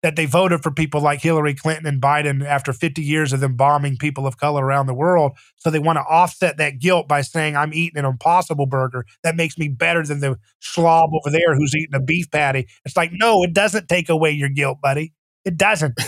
[0.03, 3.55] that they voted for people like Hillary Clinton and Biden after 50 years of them
[3.55, 5.31] bombing people of color around the world.
[5.55, 9.05] So they want to offset that guilt by saying, I'm eating an impossible burger.
[9.23, 12.67] That makes me better than the slob over there who's eating a beef patty.
[12.85, 15.13] It's like, no, it doesn't take away your guilt, buddy.
[15.43, 15.99] It doesn't.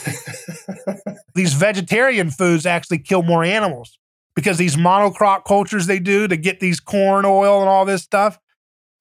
[1.36, 3.98] these vegetarian foods actually kill more animals
[4.36, 8.40] because these monocrop cultures they do to get these corn oil and all this stuff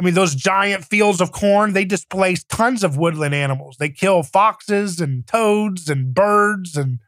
[0.02, 3.76] I mean, those giant fields of corn, they displace tons of woodland animals.
[3.78, 6.98] They kill foxes and toads and birds and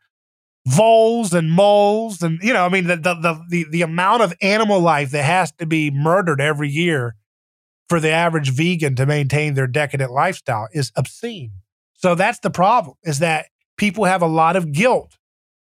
[0.65, 2.23] voles and moles.
[2.23, 5.51] And, you know, I mean, the, the, the, the amount of animal life that has
[5.59, 7.17] to be murdered every year
[7.89, 11.51] for the average vegan to maintain their decadent lifestyle is obscene.
[12.05, 13.47] So that's the problem is that
[13.79, 15.17] people have a lot of guilt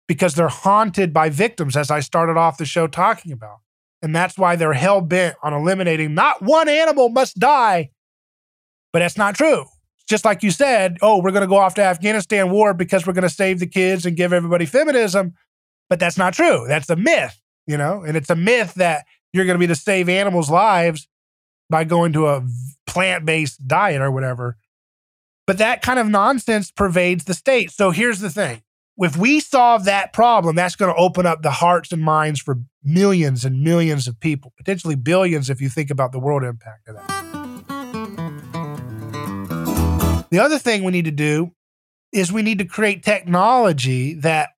[0.06, 3.60] because they're haunted by victims, as I started off the show talking about.
[4.02, 7.92] And that's why they're hell bent on eliminating not one animal must die.
[8.92, 9.64] But that's not true.
[10.06, 13.14] Just like you said, oh, we're going to go off to Afghanistan war because we're
[13.14, 15.32] going to save the kids and give everybody feminism.
[15.88, 16.66] But that's not true.
[16.68, 18.02] That's a myth, you know?
[18.02, 21.08] And it's a myth that you're going to be to save animals' lives
[21.70, 22.46] by going to a
[22.86, 24.58] plant based diet or whatever.
[25.46, 27.70] But that kind of nonsense pervades the state.
[27.70, 28.62] So here's the thing
[28.96, 32.60] if we solve that problem, that's going to open up the hearts and minds for
[32.82, 36.96] millions and millions of people, potentially billions if you think about the world impact of
[36.96, 37.24] that.
[40.30, 41.52] The other thing we need to do
[42.12, 44.50] is we need to create technology that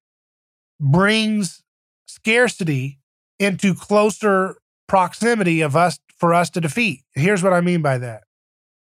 [0.78, 1.62] brings
[2.07, 2.99] scarcity
[3.39, 4.57] into closer
[4.87, 7.03] proximity of us for us to defeat.
[7.12, 8.24] Here's what I mean by that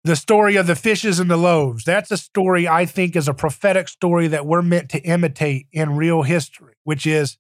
[0.07, 1.83] the story of the fishes and the loaves.
[1.83, 5.97] That's a story I think is a prophetic story that we're meant to imitate in
[5.97, 7.39] real history, which is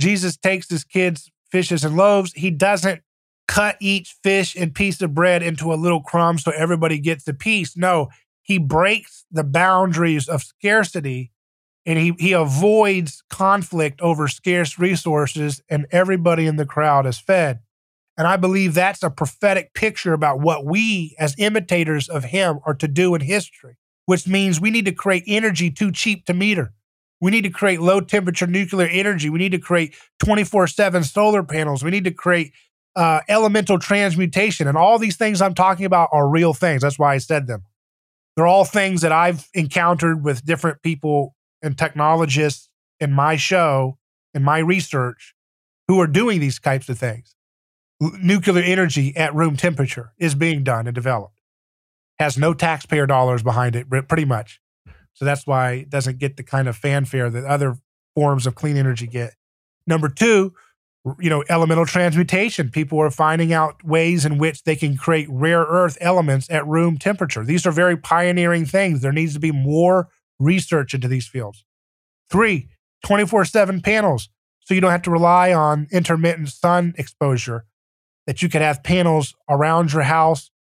[0.00, 2.32] Jesus takes his kids' fishes and loaves.
[2.32, 3.02] He doesn't
[3.46, 7.34] cut each fish and piece of bread into a little crumb so everybody gets a
[7.34, 7.76] piece.
[7.76, 8.08] No,
[8.42, 11.30] he breaks the boundaries of scarcity
[11.86, 17.60] and he, he avoids conflict over scarce resources, and everybody in the crowd is fed.
[18.20, 22.74] And I believe that's a prophetic picture about what we, as imitators of him, are
[22.74, 26.74] to do in history, which means we need to create energy too cheap to meter.
[27.22, 29.30] We need to create low temperature nuclear energy.
[29.30, 31.82] We need to create 24 7 solar panels.
[31.82, 32.52] We need to create
[32.94, 34.68] uh, elemental transmutation.
[34.68, 36.82] And all these things I'm talking about are real things.
[36.82, 37.62] That's why I said them.
[38.36, 42.68] They're all things that I've encountered with different people and technologists
[43.00, 43.96] in my show,
[44.34, 45.34] in my research,
[45.88, 47.34] who are doing these types of things.
[48.00, 51.40] Nuclear energy at room temperature is being done and developed.
[52.18, 54.60] Has no taxpayer dollars behind it, pretty much.
[55.14, 57.76] So that's why it doesn't get the kind of fanfare that other
[58.14, 59.34] forms of clean energy get.
[59.86, 60.54] Number two,
[61.18, 62.70] you know, elemental transmutation.
[62.70, 66.98] People are finding out ways in which they can create rare earth elements at room
[66.98, 67.44] temperature.
[67.44, 69.00] These are very pioneering things.
[69.00, 71.64] There needs to be more research into these fields.
[72.30, 72.68] Three,
[73.04, 74.28] 24 7 panels.
[74.60, 77.64] So you don't have to rely on intermittent sun exposure,
[78.30, 80.52] that you could have panels around your house,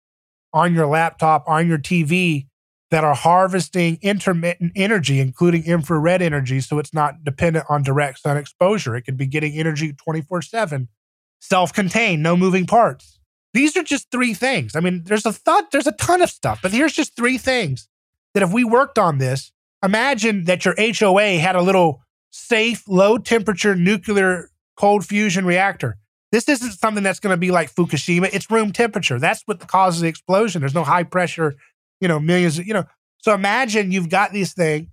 [0.55, 2.47] on your laptop, on your TV
[2.91, 8.39] that are harvesting intermittent energy, including infrared energy, so it's not dependent on direct sun
[8.39, 8.97] exposure.
[8.97, 10.89] It could be getting energy 24 7,
[11.43, 13.21] self contained, no moving parts.
[13.53, 14.75] These are just three things.
[14.75, 17.87] I mean, there's a thought, there's a ton of stuff, but here's just three things
[18.33, 19.53] that if we worked on this,
[19.85, 22.01] imagine that your HOA had a little
[22.31, 25.99] safe, low temperature nuclear cold fusion reactor.
[26.31, 28.29] This isn't something that's going to be like Fukushima.
[28.33, 29.19] It's room temperature.
[29.19, 30.61] That's what causes the explosion.
[30.61, 31.57] There's no high pressure
[32.01, 32.85] you know, millions, you know.
[33.19, 34.91] So imagine you've got this thing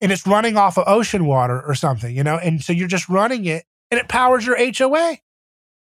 [0.00, 3.08] and it's running off of ocean water or something, you know, and so you're just
[3.08, 5.18] running it and it powers your HOA.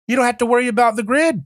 [0.06, 1.44] You don't have to worry about the grid.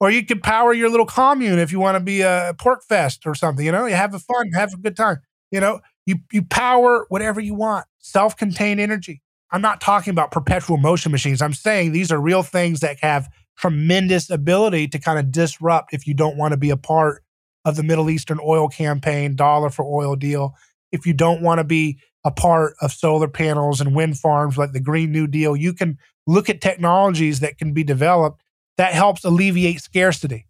[0.00, 3.34] Or you could power your little commune if you want to be a PorcFest or
[3.34, 5.16] something, you know, you have a fun, have a good time.
[5.50, 9.22] You know, you you power whatever you want, self-contained energy.
[9.50, 11.40] I'm not talking about perpetual motion machines.
[11.40, 16.06] I'm saying these are real things that have tremendous ability to kind of disrupt if
[16.06, 17.24] you don't want to be a part
[17.64, 20.54] of the Middle Eastern oil campaign, dollar for oil deal.
[20.92, 24.72] If you don't want to be a part of solar panels and wind farms like
[24.72, 28.42] the Green New Deal, you can look at technologies that can be developed
[28.76, 30.46] that helps alleviate scarcity.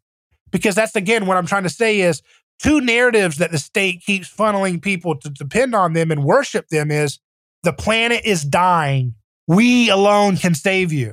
[0.51, 2.23] Because that's again what I'm trying to say is
[2.59, 6.91] two narratives that the state keeps funneling people to depend on them and worship them
[6.91, 7.19] is
[7.69, 9.15] the planet is dying.
[9.47, 11.13] We alone can save you.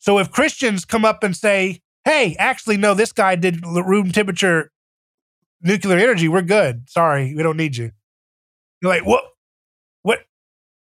[0.00, 4.72] So if Christians come up and say, hey, actually, no, this guy did room temperature
[5.62, 6.90] nuclear energy, we're good.
[6.90, 7.92] Sorry, we don't need you.
[8.82, 9.22] You're like, what?
[10.02, 10.18] What?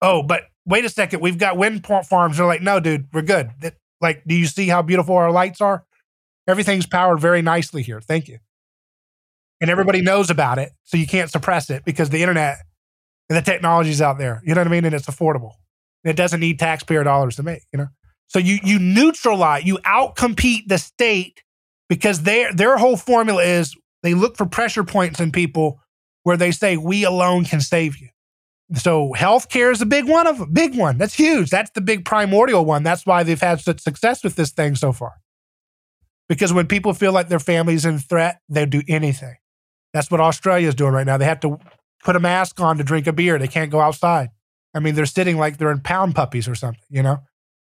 [0.01, 1.21] Oh, but wait a second.
[1.21, 2.39] We've got wind farms.
[2.39, 3.51] They're like, no, dude, we're good.
[4.01, 5.85] like, do you see how beautiful our lights are?
[6.49, 8.01] Everything's powered very nicely here.
[8.01, 8.39] Thank you.
[9.61, 10.73] And everybody knows about it.
[10.85, 12.61] So you can't suppress it because the internet
[13.29, 14.43] and the technology's out there.
[14.45, 14.85] You know what I mean?
[14.85, 15.53] And it's affordable.
[16.05, 17.89] It doesn't need taxpayer dollars to make, you know?
[18.27, 21.43] So you you neutralize, you outcompete the state
[21.89, 25.81] because their their whole formula is they look for pressure points in people
[26.23, 28.09] where they say, we alone can save you.
[28.75, 30.97] So healthcare is a big one of a big one.
[30.97, 31.51] That's huge.
[31.51, 32.83] That's the big primordial one.
[32.83, 35.12] That's why they've had such success with this thing so far.
[36.29, 39.37] Because when people feel like their family's in threat, they'll do anything.
[39.93, 41.18] That's what Australia is doing right now.
[41.18, 41.59] They have to
[42.03, 43.38] put a mask on to drink a beer.
[43.38, 44.30] They can't go outside.
[44.74, 47.20] I mean, they're sitting like they're in pound puppies or something, you know?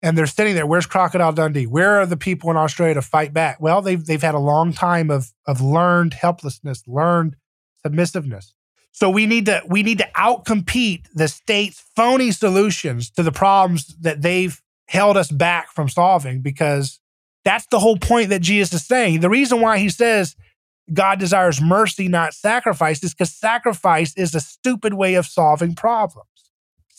[0.04, 0.66] and they're sitting there.
[0.66, 1.66] Where's Crocodile Dundee?
[1.66, 3.58] Where are the people in Australia to fight back?
[3.58, 7.36] Well, they've they've had a long time of of learned helplessness, learned
[7.82, 8.54] submissiveness.
[8.92, 13.96] So we need to we need to outcompete the state's phony solutions to the problems
[14.02, 17.00] that they've held us back from solving because
[17.42, 19.20] that's the whole point that Jesus is saying.
[19.20, 20.36] The reason why he says
[20.92, 26.28] God desires mercy, not sacrifice, is because sacrifice is a stupid way of solving problems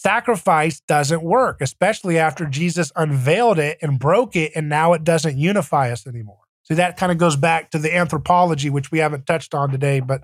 [0.05, 5.36] sacrifice doesn't work, especially after Jesus unveiled it and broke it, and now it doesn't
[5.36, 6.41] unify us anymore.
[6.61, 10.01] So that kind of goes back to the anthropology, which we haven't touched on today,
[10.01, 10.21] but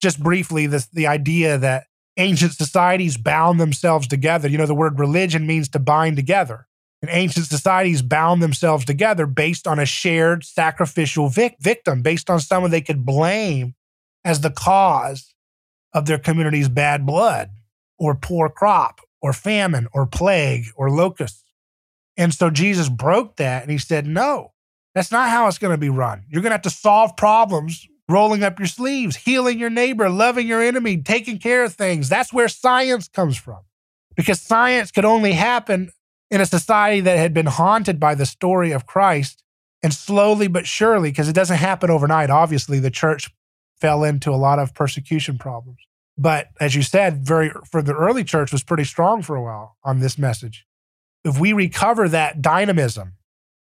[0.00, 1.86] just briefly, this the idea that
[2.16, 4.48] ancient societies bound themselves together.
[4.48, 6.68] You know, the word religion means to bind together.
[7.10, 12.70] Ancient societies bound themselves together based on a shared sacrificial vic- victim, based on someone
[12.70, 13.74] they could blame
[14.24, 15.34] as the cause
[15.92, 17.50] of their community's bad blood
[17.98, 21.44] or poor crop or famine or plague or locusts.
[22.16, 24.52] And so Jesus broke that and he said, No,
[24.94, 26.24] that's not how it's going to be run.
[26.28, 30.46] You're going to have to solve problems rolling up your sleeves, healing your neighbor, loving
[30.46, 32.08] your enemy, taking care of things.
[32.08, 33.60] That's where science comes from.
[34.14, 35.90] Because science could only happen
[36.34, 39.42] in a society that had been haunted by the story of Christ.
[39.82, 43.30] And slowly but surely, because it doesn't happen overnight, obviously, the church
[43.80, 45.78] fell into a lot of persecution problems.
[46.16, 49.76] But as you said, very for the early church was pretty strong for a while
[49.84, 50.64] on this message.
[51.22, 53.14] If we recover that dynamism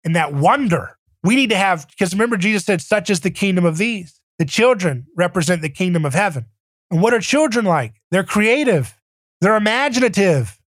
[0.03, 3.63] and that wonder, we need to have because remember Jesus said, "Such is the kingdom
[3.63, 6.47] of these." The children represent the kingdom of heaven.
[6.89, 8.01] And what are children like?
[8.09, 8.97] They're creative.
[9.39, 10.59] They're imaginative.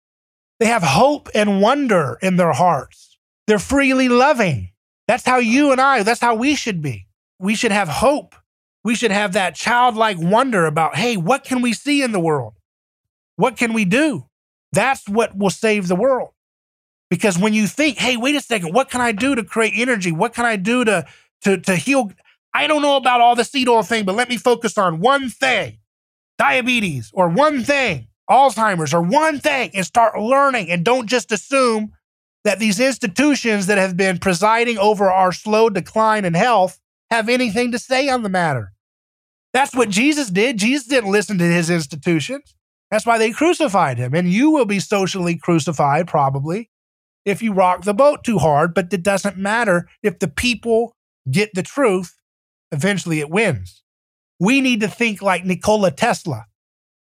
[0.63, 3.17] They have hope and wonder in their hearts.
[3.47, 4.69] They're freely loving.
[5.09, 7.05] That's how you and I, that's how we should be.
[7.37, 8.33] We should have hope.
[8.81, 12.53] We should have that childlike wonder about, hey, what can we see in the world?
[13.35, 14.29] What can we do?
[14.71, 16.29] That's what will save the world.
[17.09, 20.13] Because when you think, hey, wait a second, what can I do to create energy?
[20.13, 21.05] What can I do to,
[21.41, 22.09] to, to heal?
[22.53, 25.27] I don't know about all the seed oil thing, but let me focus on one
[25.29, 25.79] thing
[26.37, 30.69] diabetes or one thing, Alzheimer's or one thing, and start learning.
[30.69, 31.93] And don't just assume
[32.43, 37.71] that these institutions that have been presiding over our slow decline in health have anything
[37.71, 38.73] to say on the matter.
[39.53, 40.57] That's what Jesus did.
[40.57, 42.55] Jesus didn't listen to his institutions.
[42.89, 44.13] That's why they crucified him.
[44.13, 46.69] And you will be socially crucified probably
[47.25, 49.87] if you rock the boat too hard, but it doesn't matter.
[50.01, 50.95] If the people
[51.29, 52.15] get the truth,
[52.71, 53.83] eventually it wins.
[54.39, 56.45] We need to think like Nikola Tesla.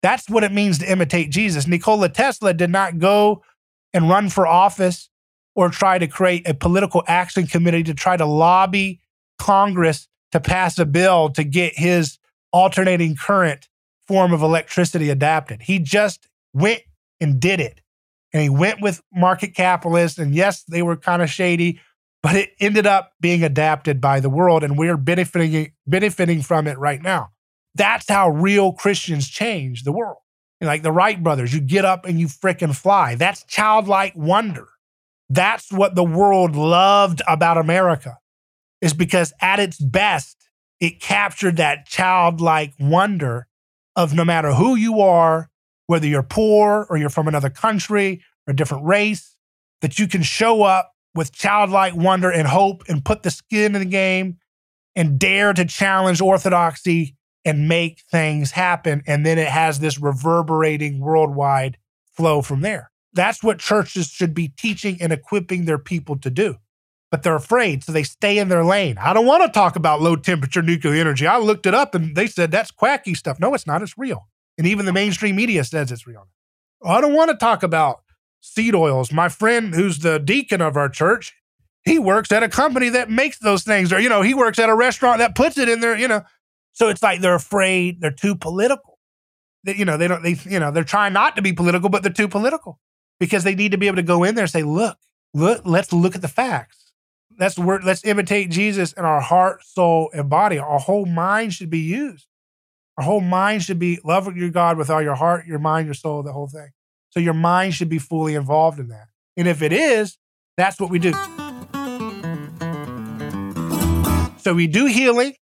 [0.02, 1.66] That's what it means to imitate Jesus.
[1.66, 3.42] Nikola Tesla did not go
[3.92, 5.10] and run for office
[5.54, 9.00] or try to create a political action committee to try to lobby
[9.38, 12.18] Congress to pass a bill to get his
[12.52, 13.68] alternating current
[14.06, 15.62] form of electricity adapted.
[15.62, 16.82] He just went
[17.20, 17.80] and did it.
[18.32, 20.18] And he went with market capitalists.
[20.18, 21.80] And yes, they were kind of shady,
[22.22, 24.62] but it ended up being adapted by the world.
[24.62, 27.30] And we're benefiting, benefiting from it right now.
[27.78, 30.18] That's how real Christians change the world.
[30.60, 33.14] Like the Wright brothers, you get up and you fricking fly.
[33.14, 34.66] That's childlike wonder.
[35.30, 38.18] That's what the world loved about America,
[38.80, 40.36] is because at its best,
[40.80, 43.46] it captured that childlike wonder
[43.94, 45.48] of no matter who you are,
[45.86, 49.36] whether you're poor or you're from another country or a different race,
[49.80, 53.80] that you can show up with childlike wonder and hope and put the skin in
[53.80, 54.38] the game
[54.96, 57.14] and dare to challenge orthodoxy
[57.48, 59.02] and make things happen.
[59.06, 61.78] And then it has this reverberating worldwide
[62.14, 62.90] flow from there.
[63.14, 66.56] That's what churches should be teaching and equipping their people to do.
[67.10, 68.98] But they're afraid, so they stay in their lane.
[68.98, 71.26] I don't want to talk about low temperature nuclear energy.
[71.26, 73.40] I looked it up and they said that's quacky stuff.
[73.40, 73.80] No, it's not.
[73.80, 74.28] It's real.
[74.58, 76.28] And even the mainstream media says it's real.
[76.84, 78.02] I don't want to talk about
[78.42, 79.10] seed oils.
[79.10, 81.34] My friend, who's the deacon of our church,
[81.82, 84.68] he works at a company that makes those things, or, you know, he works at
[84.68, 86.24] a restaurant that puts it in there, you know.
[86.78, 89.00] So it's like they're afraid they're too political.
[89.64, 92.04] That, you know, they don't, they, you know, they're trying not to be political, but
[92.04, 92.78] they're too political
[93.18, 94.96] because they need to be able to go in there and say, look,
[95.34, 96.92] look, let's look at the facts.
[97.36, 100.58] Let's work, let's imitate Jesus in our heart, soul, and body.
[100.58, 102.28] Our whole mind should be used.
[102.96, 105.94] Our whole mind should be love your God with all your heart, your mind, your
[105.94, 106.68] soul, the whole thing.
[107.10, 109.08] So your mind should be fully involved in that.
[109.36, 110.16] And if it is,
[110.56, 111.12] that's what we do.
[114.38, 115.34] So we do healing.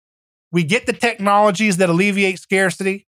[0.53, 3.07] We get the technologies that alleviate scarcity.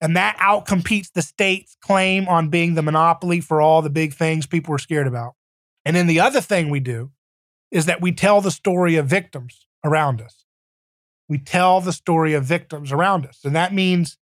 [0.00, 4.46] And that outcompetes the state's claim on being the monopoly for all the big things
[4.46, 5.34] people are scared about.
[5.84, 7.10] And then the other thing we do
[7.70, 10.44] is that we tell the story of victims around us.
[11.28, 13.40] We tell the story of victims around us.
[13.44, 14.18] And that means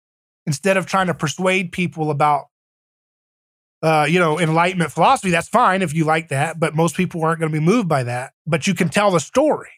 [0.46, 2.46] instead of trying to persuade people about,
[3.82, 7.40] uh, you know, enlightenment philosophy, that's fine if you like that, but most people aren't
[7.40, 8.32] going to be moved by that.
[8.46, 9.70] But you can tell the story.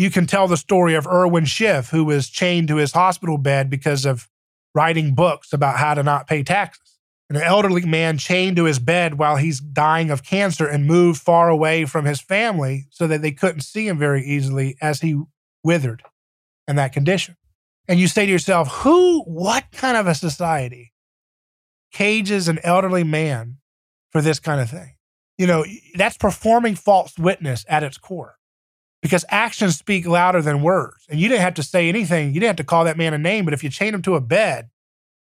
[0.00, 3.68] You can tell the story of Irwin Schiff, who was chained to his hospital bed
[3.68, 4.30] because of
[4.74, 6.96] writing books about how to not pay taxes.
[7.28, 11.50] An elderly man chained to his bed while he's dying of cancer and moved far
[11.50, 15.20] away from his family so that they couldn't see him very easily as he
[15.62, 16.02] withered
[16.66, 17.36] in that condition.
[17.86, 20.94] And you say to yourself, who, what kind of a society
[21.92, 23.58] cages an elderly man
[24.12, 24.94] for this kind of thing?
[25.36, 28.38] You know, that's performing false witness at its core
[29.02, 31.06] because actions speak louder than words.
[31.08, 32.28] And you didn't have to say anything.
[32.28, 33.44] You didn't have to call that man a name.
[33.44, 34.70] But if you chain him to a bed,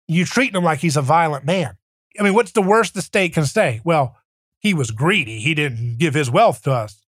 [0.07, 1.77] you treat him like he's a violent man.
[2.19, 3.81] I mean, what's the worst the state can say?
[3.85, 4.17] Well,
[4.61, 5.41] he was greedy.
[5.41, 7.05] He didn't give his wealth to us.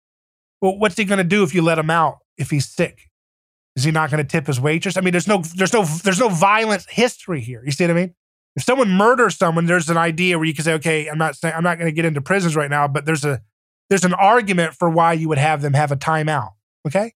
[0.61, 3.11] Well, what's he going to do if you let him out if he's sick?
[3.77, 4.97] Is he not going to tip his waitress?
[4.97, 7.63] I mean, there's no, there's no, there's no violent history here.
[7.65, 8.15] You see what I mean?
[8.57, 11.55] If someone murders someone, there's an idea where you can say, okay, I'm not saying
[11.57, 13.41] I'm not going to get into prisons right now, but there's a
[13.91, 16.53] there's an argument for why you would have them have a timeout.
[16.87, 17.13] Okay.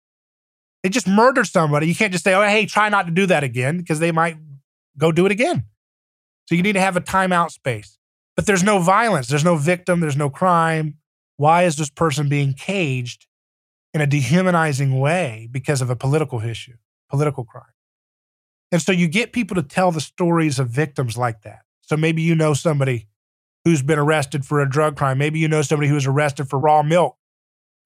[0.83, 1.87] They just murdered somebody.
[1.89, 4.39] You can't just say, oh, hey, try not to do that again because they might
[4.97, 5.65] go do it again.
[6.47, 7.99] So you need to have a timeout space.
[8.37, 10.95] But there's no violence, there's no victim, there's no crime.
[11.37, 13.27] Why is this person being caged
[13.93, 16.77] in a dehumanizing way because of a political issue,
[17.11, 17.65] political crime?
[18.73, 21.61] And so you get people to tell the stories of victims like that.
[21.83, 23.09] So maybe you know somebody
[23.65, 25.19] who's been arrested for a drug crime.
[25.19, 27.17] Maybe you know somebody who was arrested for raw milk.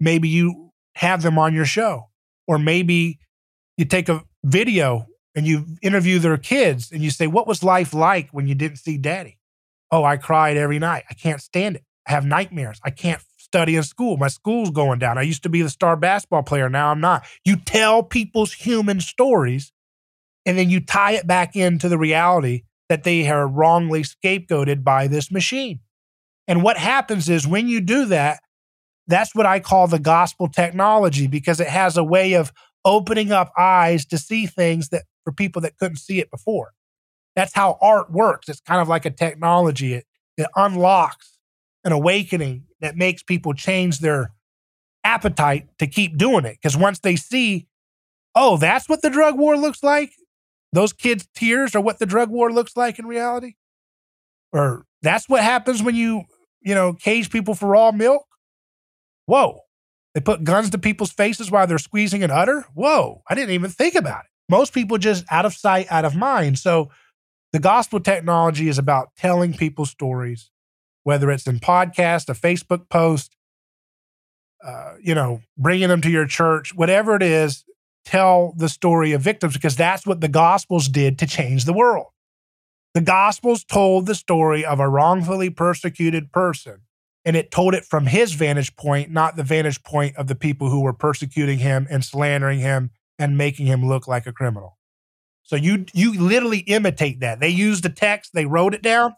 [0.00, 2.10] Maybe you have them on your show.
[2.46, 3.18] Or maybe
[3.76, 7.94] you take a video and you interview their kids and you say, What was life
[7.94, 9.38] like when you didn't see daddy?
[9.90, 11.04] Oh, I cried every night.
[11.10, 11.84] I can't stand it.
[12.06, 12.80] I have nightmares.
[12.84, 14.16] I can't study in school.
[14.16, 15.16] My school's going down.
[15.16, 16.68] I used to be the star basketball player.
[16.68, 17.24] Now I'm not.
[17.44, 19.72] You tell people's human stories
[20.44, 25.06] and then you tie it back into the reality that they are wrongly scapegoated by
[25.06, 25.80] this machine.
[26.46, 28.40] And what happens is when you do that,
[29.06, 32.52] that's what I call the gospel technology because it has a way of
[32.84, 36.72] opening up eyes to see things that for people that couldn't see it before.
[37.34, 38.48] That's how art works.
[38.48, 39.94] It's kind of like a technology.
[39.94, 40.06] It,
[40.36, 41.38] it unlocks
[41.84, 44.30] an awakening that makes people change their
[45.02, 46.58] appetite to keep doing it.
[46.60, 47.66] Because once they see,
[48.34, 50.12] oh, that's what the drug war looks like,
[50.74, 53.54] those kids' tears are what the drug war looks like in reality.
[54.52, 56.24] Or that's what happens when you,
[56.60, 58.24] you know, cage people for raw milk.
[59.26, 59.60] Whoa.
[60.14, 62.64] They put guns to people's faces while they're squeezing an udder.
[62.74, 63.22] Whoa.
[63.28, 64.30] I didn't even think about it.
[64.48, 66.58] Most people just out of sight, out of mind.
[66.58, 66.90] So
[67.52, 70.50] the gospel technology is about telling people stories,
[71.04, 73.36] whether it's in podcast, a Facebook post,
[74.64, 77.64] uh, you know, bringing them to your church, whatever it is,
[78.04, 82.06] tell the story of victims because that's what the Gospels did to change the world.
[82.94, 86.82] The Gospels told the story of a wrongfully persecuted person,
[87.24, 90.70] and it told it from his vantage point, not the vantage point of the people
[90.70, 94.78] who were persecuting him and slandering him and making him look like a criminal.
[95.42, 97.40] So you you literally imitate that.
[97.40, 99.14] They used the text, they wrote it down.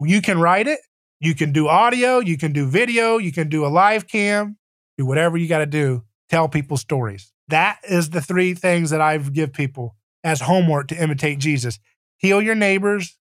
[0.00, 0.80] You can write it.
[1.20, 4.56] You can do audio, you can do video, you can do a live cam,
[4.96, 6.04] do whatever you got to do.
[6.28, 7.32] Tell people stories.
[7.48, 11.78] That is the three things that I give people as homework to imitate Jesus.
[12.18, 13.16] Heal your neighbors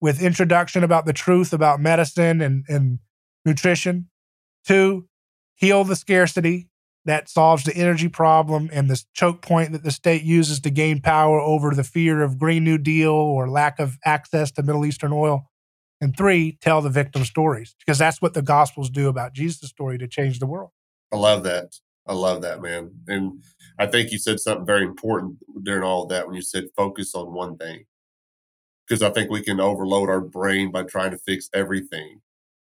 [0.00, 2.98] with introduction about the truth about medicine and, and
[3.44, 4.08] nutrition.
[4.66, 5.06] Two,
[5.54, 6.68] heal the scarcity
[7.04, 11.00] that solves the energy problem and the choke point that the state uses to gain
[11.00, 15.12] power over the fear of Green New Deal or lack of access to Middle Eastern
[15.12, 15.48] oil.
[16.00, 19.98] And three, tell the victim stories because that's what the Gospels do about Jesus' story
[19.98, 20.70] to change the world.
[21.12, 21.76] I love that.
[22.06, 22.90] I love that, man.
[23.06, 23.42] And
[23.78, 27.14] I think you said something very important during all of that when you said focus
[27.14, 27.84] on one thing.
[28.86, 32.20] Because I think we can overload our brain by trying to fix everything.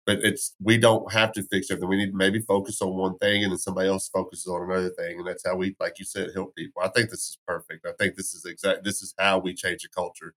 [0.06, 1.90] But it's we don't have to fix everything.
[1.90, 4.90] We need to maybe focus on one thing and then somebody else focuses on another
[4.90, 5.20] thing.
[5.20, 6.82] And that's how we, like you said, help people.
[6.82, 7.86] I think this is perfect.
[7.88, 10.34] I think this is exact this is how we change the culture,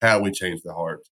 [0.00, 1.06] how we change the heart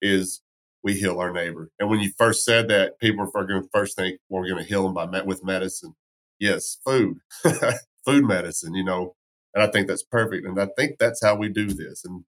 [0.00, 0.42] is
[0.84, 1.70] we heal our neighbor.
[1.80, 4.62] And when you first said that, people are going to first think well, we're going
[4.62, 5.96] to heal them by met with medicine
[6.38, 7.18] yes, food,
[8.04, 9.14] food medicine, you know,
[9.54, 10.46] and I think that's perfect.
[10.46, 12.04] And I think that's how we do this.
[12.04, 12.24] And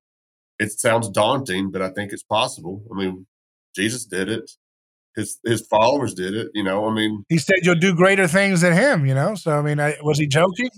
[0.59, 2.83] it sounds daunting, but I think it's possible.
[2.93, 3.27] I mean,
[3.75, 4.51] Jesus did it.
[5.17, 6.49] His his followers did it.
[6.55, 9.07] You know, I mean, he said you'll do greater things than him.
[9.07, 10.71] You know, so I mean, I, was he joking?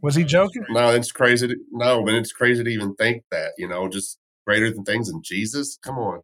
[0.00, 0.64] Was he joking?
[0.70, 1.48] No, it's crazy.
[1.48, 3.52] To, no, but it's crazy to even think that.
[3.58, 5.78] You know, just greater than things than Jesus.
[5.82, 6.22] Come on,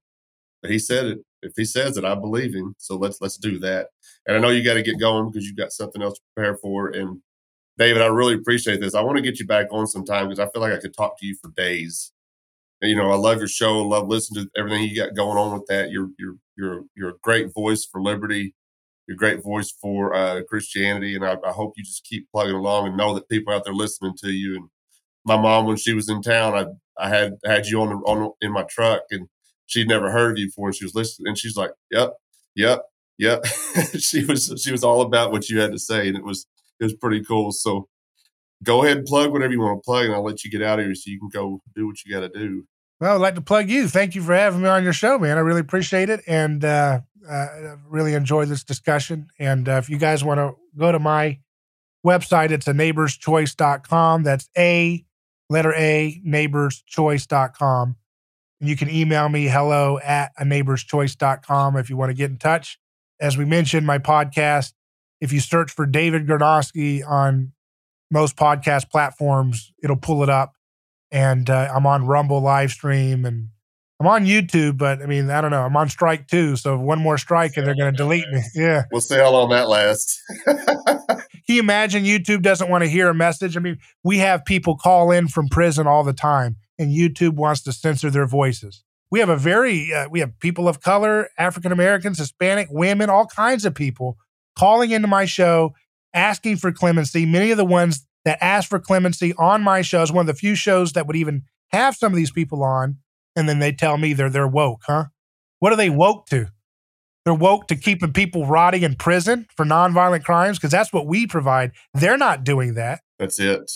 [0.63, 2.75] but he said it if he says it, I believe him.
[2.79, 3.89] So let's let's do that.
[4.27, 6.57] And I know you got to get going because you've got something else to prepare
[6.57, 6.89] for.
[6.89, 7.21] And
[7.79, 8.95] David, I really appreciate this.
[8.95, 11.19] I want to get you back on sometime because I feel like I could talk
[11.19, 12.13] to you for days.
[12.81, 13.81] And, you know, I love your show.
[13.81, 15.91] I love listening to everything you got going on with that.
[15.91, 18.55] You're you're you're you're a great voice for liberty.
[19.07, 22.55] You're a great voice for uh, Christianity, and I, I hope you just keep plugging
[22.55, 24.57] along and know that people out there listening to you.
[24.57, 24.69] And
[25.25, 26.67] my mom, when she was in town, I
[27.05, 29.29] I had had you on the, on in my truck, and
[29.73, 32.15] she'd never heard of you before and she was listening and she's like, Yep,
[32.55, 32.83] yep,
[33.19, 33.45] yep.
[33.99, 36.47] she was she was all about what you had to say and it was
[36.81, 37.53] it was pretty cool.
[37.53, 37.89] So
[38.63, 40.79] go ahead and plug whatever you want to plug and I'll let you get out
[40.79, 42.65] of here so you can go do what you gotta do.
[43.01, 43.89] Well, I'd like to plug you.
[43.89, 45.37] Thank you for having me on your show, man.
[45.37, 46.21] I really appreciate it.
[46.29, 47.47] And uh, uh,
[47.89, 49.27] really enjoyed this discussion.
[49.41, 51.41] And uh, if you guys want to go to my
[52.07, 54.23] website, it's a neighborschoice.com.
[54.23, 55.05] That's A,
[55.51, 57.97] letter A, neighborschoice.com.
[58.61, 62.39] And you can email me hello at a neighborschoice.com if you want to get in
[62.39, 62.79] touch.
[63.23, 64.73] As we mentioned, my podcast,
[65.21, 67.53] if you search for David Gornoski on
[68.11, 70.55] most podcast platforms, it'll pull it up.
[71.13, 73.51] And uh, I'm on Rumble live stream and
[74.01, 75.63] I'm on YouTube, but I mean, I don't know.
[75.63, 76.57] I'm on strike too.
[76.57, 78.43] So one more strike and they're going to delete me.
[78.57, 78.83] Yeah.
[78.91, 80.21] We'll see how long that lasts.
[80.45, 83.57] Can you imagine YouTube doesn't want to hear a message?
[83.57, 87.63] I mean, we have people call in from prison all the time and YouTube wants
[87.63, 88.83] to censor their voices.
[89.13, 93.27] We have a very, uh, we have people of color, African Americans, Hispanic, women, all
[93.27, 94.17] kinds of people
[94.59, 95.75] calling into my show
[96.15, 97.27] asking for clemency.
[97.27, 100.41] Many of the ones that ask for clemency on my show is one of the
[100.41, 101.43] few shows that would even
[101.73, 102.97] have some of these people on.
[103.37, 105.05] And then they tell me they're, they're woke, huh?
[105.59, 106.47] What are they woke to?
[107.27, 111.27] They're woke to keeping people rotting in prison for nonviolent crimes because that's what we
[111.27, 111.73] provide.
[111.93, 113.03] They're not doing that.
[113.19, 113.71] That's it.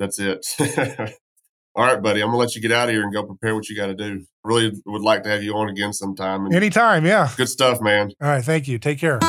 [0.00, 0.44] That's it.
[1.76, 2.20] All right, buddy.
[2.20, 3.94] I'm gonna let you get out of here and go prepare what you got to
[3.94, 4.26] do.
[4.44, 6.46] Really would like to have you on again sometime.
[6.46, 7.30] And Anytime, yeah.
[7.36, 8.10] good stuff, man.
[8.20, 8.78] All right, thank you.
[8.78, 9.20] Take care.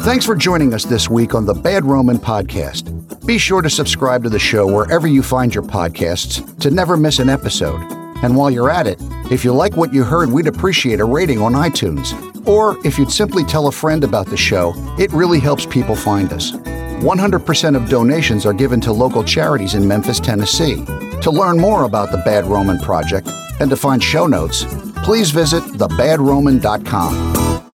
[0.00, 2.92] Thanks for joining us this week on the Bad Roman Podcast.
[3.26, 7.18] Be sure to subscribe to the show wherever you find your podcasts to never miss
[7.18, 7.80] an episode.
[8.22, 8.98] And while you're at it,
[9.30, 12.14] if you like what you heard, we'd appreciate a rating on iTunes.
[12.46, 16.32] Or if you'd simply tell a friend about the show, it really helps people find
[16.32, 16.52] us.
[16.52, 20.82] 100% of donations are given to local charities in Memphis, Tennessee.
[21.22, 23.28] To learn more about the Bad Roman Project
[23.60, 24.64] and to find show notes,
[25.04, 27.56] please visit thebadroman.com.